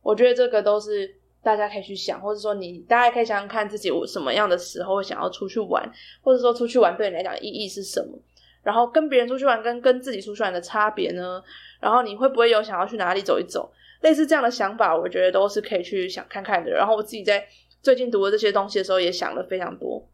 [0.00, 1.12] 我觉得这个都是
[1.46, 5.88] 大家可以去想，或者说你大家可以想想看自己我什么样的时候想要出去玩，
[6.20, 8.18] 或者说出去玩对你来讲意义是什么？
[8.64, 11.40] 然后跟别人出去玩跟跟自己出去玩的差别呢？
[11.80, 13.70] 然后你会不会有想要去哪里走一走？
[14.00, 16.72] 类似这样的想法，我觉得都是可以去想看看的。
[16.72, 17.46] 然后我自己在
[17.80, 20.04] 最近读的这些东西的时候，也想了非常多。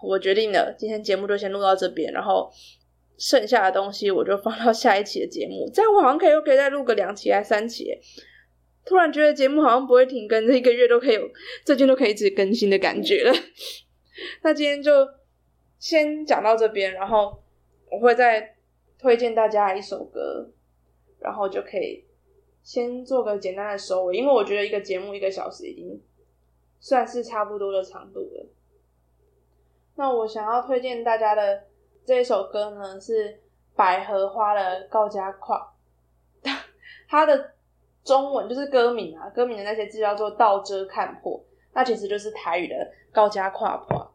[0.00, 2.48] 我决定了，今天节目就先录到这边，然后
[3.18, 5.68] 剩下的东西我就放到下一期的节目。
[5.74, 7.98] 这样我好像可以又可以再录个两期还三期。
[8.90, 11.30] 突然觉得节目好像不会停更，这一个月都可以有，
[11.64, 13.32] 最近都可以一直更新的感觉了。
[14.42, 15.08] 那今天就
[15.78, 17.40] 先讲到这边，然后
[17.88, 18.56] 我会再
[18.98, 20.50] 推荐大家一首歌，
[21.20, 22.04] 然后就可以
[22.64, 26.02] 先做个简单的收尾，因为我觉得一个节目一个小时已经
[26.80, 28.46] 算是差不多的长度了。
[29.94, 31.62] 那我想要推荐大家的
[32.04, 33.38] 这一首歌呢，是
[33.76, 35.74] 百合花的《告家跨》，
[37.08, 37.52] 它的
[38.04, 41.42] 中文就是歌名啊，歌名的那些字叫做“倒遮看破”，
[41.74, 42.74] 那其实就是台语的
[43.12, 44.10] “告家跨破”。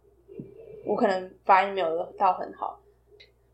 [0.86, 2.80] 我可能发音没有到很好，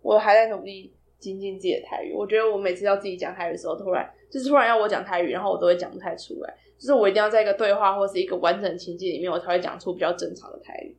[0.01, 2.13] 我还在努力精进自己的台语。
[2.13, 10.97] 我觉得我每次要自己讲台语的时候，突然就是突然要我讲台语，然后我都会讲不太出来，就是我一定要在一个对话或是一个完整情境里面，我才会讲出比较正常的台语。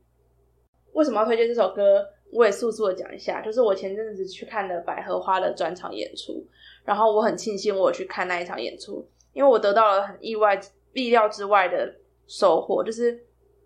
[0.93, 2.03] 为什么要推荐这首歌？
[2.31, 6.43] 我也速速的讲一下，就是我前阵子去看的百合花的专场演出，
[6.83, 10.59] 然后我很庆幸我有去看那一场演出，因为我得到了很意外、
[10.93, 11.93] 意料之外的
[12.27, 13.23] 收获，就是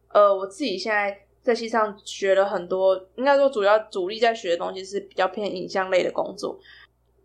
[0.09, 6.59] 呃，我自己现在在戏上学了很多，应该说主要主力在学的东西是比较偏影像类的工作。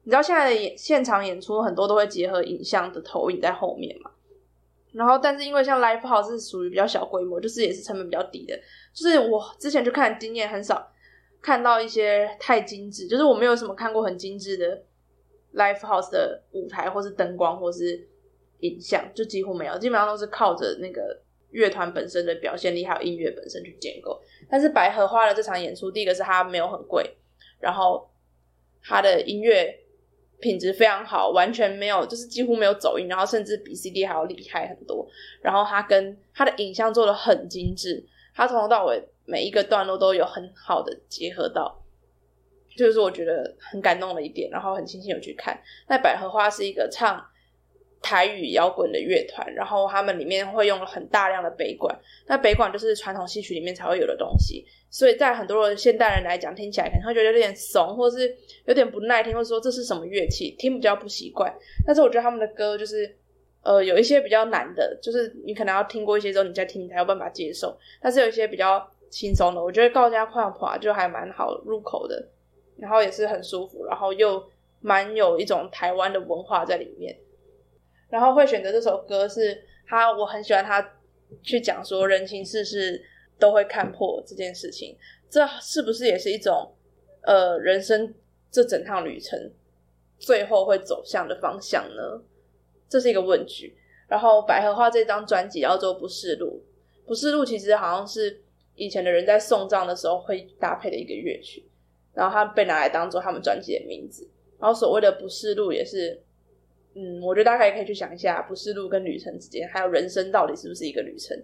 [0.05, 4.11] 你知道现在的演现场演出很多都会结合影像的投影在后面嘛？
[4.93, 8.55] 然后，但是因为像 live house 是属于比较小规模，就是也是成本比较低的。
[8.93, 10.87] 就是我之前去看经验很少
[11.41, 14.83] 看到一些太精致，就是我没有什么看过很精致的
[15.55, 18.07] live house 的舞台，或是灯光，或是
[18.63, 24.21] 影像，就几乎没有，基本上都是靠着那个乐团本身的表现力，还有音乐本身去建构。
[24.51, 27.17] 但是百合花的这场演出，第一个是它没有很贵，
[27.61, 28.11] 然后
[28.83, 29.79] 它的音乐。
[30.41, 35.09] 品质非常好，完全没有，就是几乎没有走音，然后甚至比 CD 还要厉害很多。
[35.41, 38.05] 然后它跟它的影像做的很精致，
[38.35, 41.81] 它从头到尾每一个段落都有很好的结合到，
[42.77, 44.51] 就是我觉得很感动的一点。
[44.51, 45.57] 然后很庆幸有去看。
[45.87, 47.25] 那百合花是一个唱。
[48.03, 51.97] 台语摇滚的乐团，然后他们里面会用了很大量的北管，
[52.27, 58.37] 那北管就是传统戏曲里面才会有的东西，所以在很多现代人来讲，听起来可能会觉得有点怂，或是
[58.67, 61.55] 有点不耐听，或者说这是什么乐器，听比较不习惯。
[61.87, 63.17] 但是我觉得他们的歌就是，
[63.63, 67.79] 呃，有一些比较难的，就是你可能要听过一些之后，你再听，才有办法接受。
[68.01, 72.29] 但是有一些比较轻松的，我觉得高家快跑就还蛮好入口的，
[72.79, 74.43] 然后也是很舒服，然后又
[74.81, 77.17] 蛮有一种台湾的文化在里面。
[78.13, 80.87] 然后会选择这首歌，是他我很喜欢他
[81.43, 83.03] 去讲说人情世事
[83.39, 84.95] 都会看破这件事情，
[85.31, 86.71] 这是不是也是一种
[87.23, 88.15] 呃人生
[88.51, 89.51] 这整趟旅程
[90.19, 92.23] 最后会走向的方向呢？
[92.87, 93.75] 这是一个问句。
[94.07, 96.63] 然后百合花这张专辑叫做《不是路》，
[97.09, 98.43] 不是路其实好像是
[98.75, 101.67] 以前的人在送葬的时候会搭配的一个乐曲，
[102.13, 104.29] 然后它被拿来当做他们专辑的名字。
[104.61, 106.23] 然后所谓的不是路也是。
[106.95, 111.37] 嗯，我觉得大家也可以去想一下，不是路跟旅程之间，还有人生到底是不是一个旅程，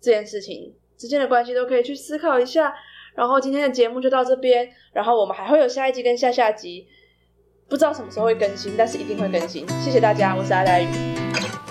[0.00, 2.74] 这件事情之间的关系都可以去思考一下。
[3.14, 6.86] 然后今天的节目就到这边，然后我们还会有下一集跟下下集，
[7.68, 9.66] 不知道什么时候会更新，但是一定会更新。
[9.82, 11.65] 谢谢大家，我是阿佳宇。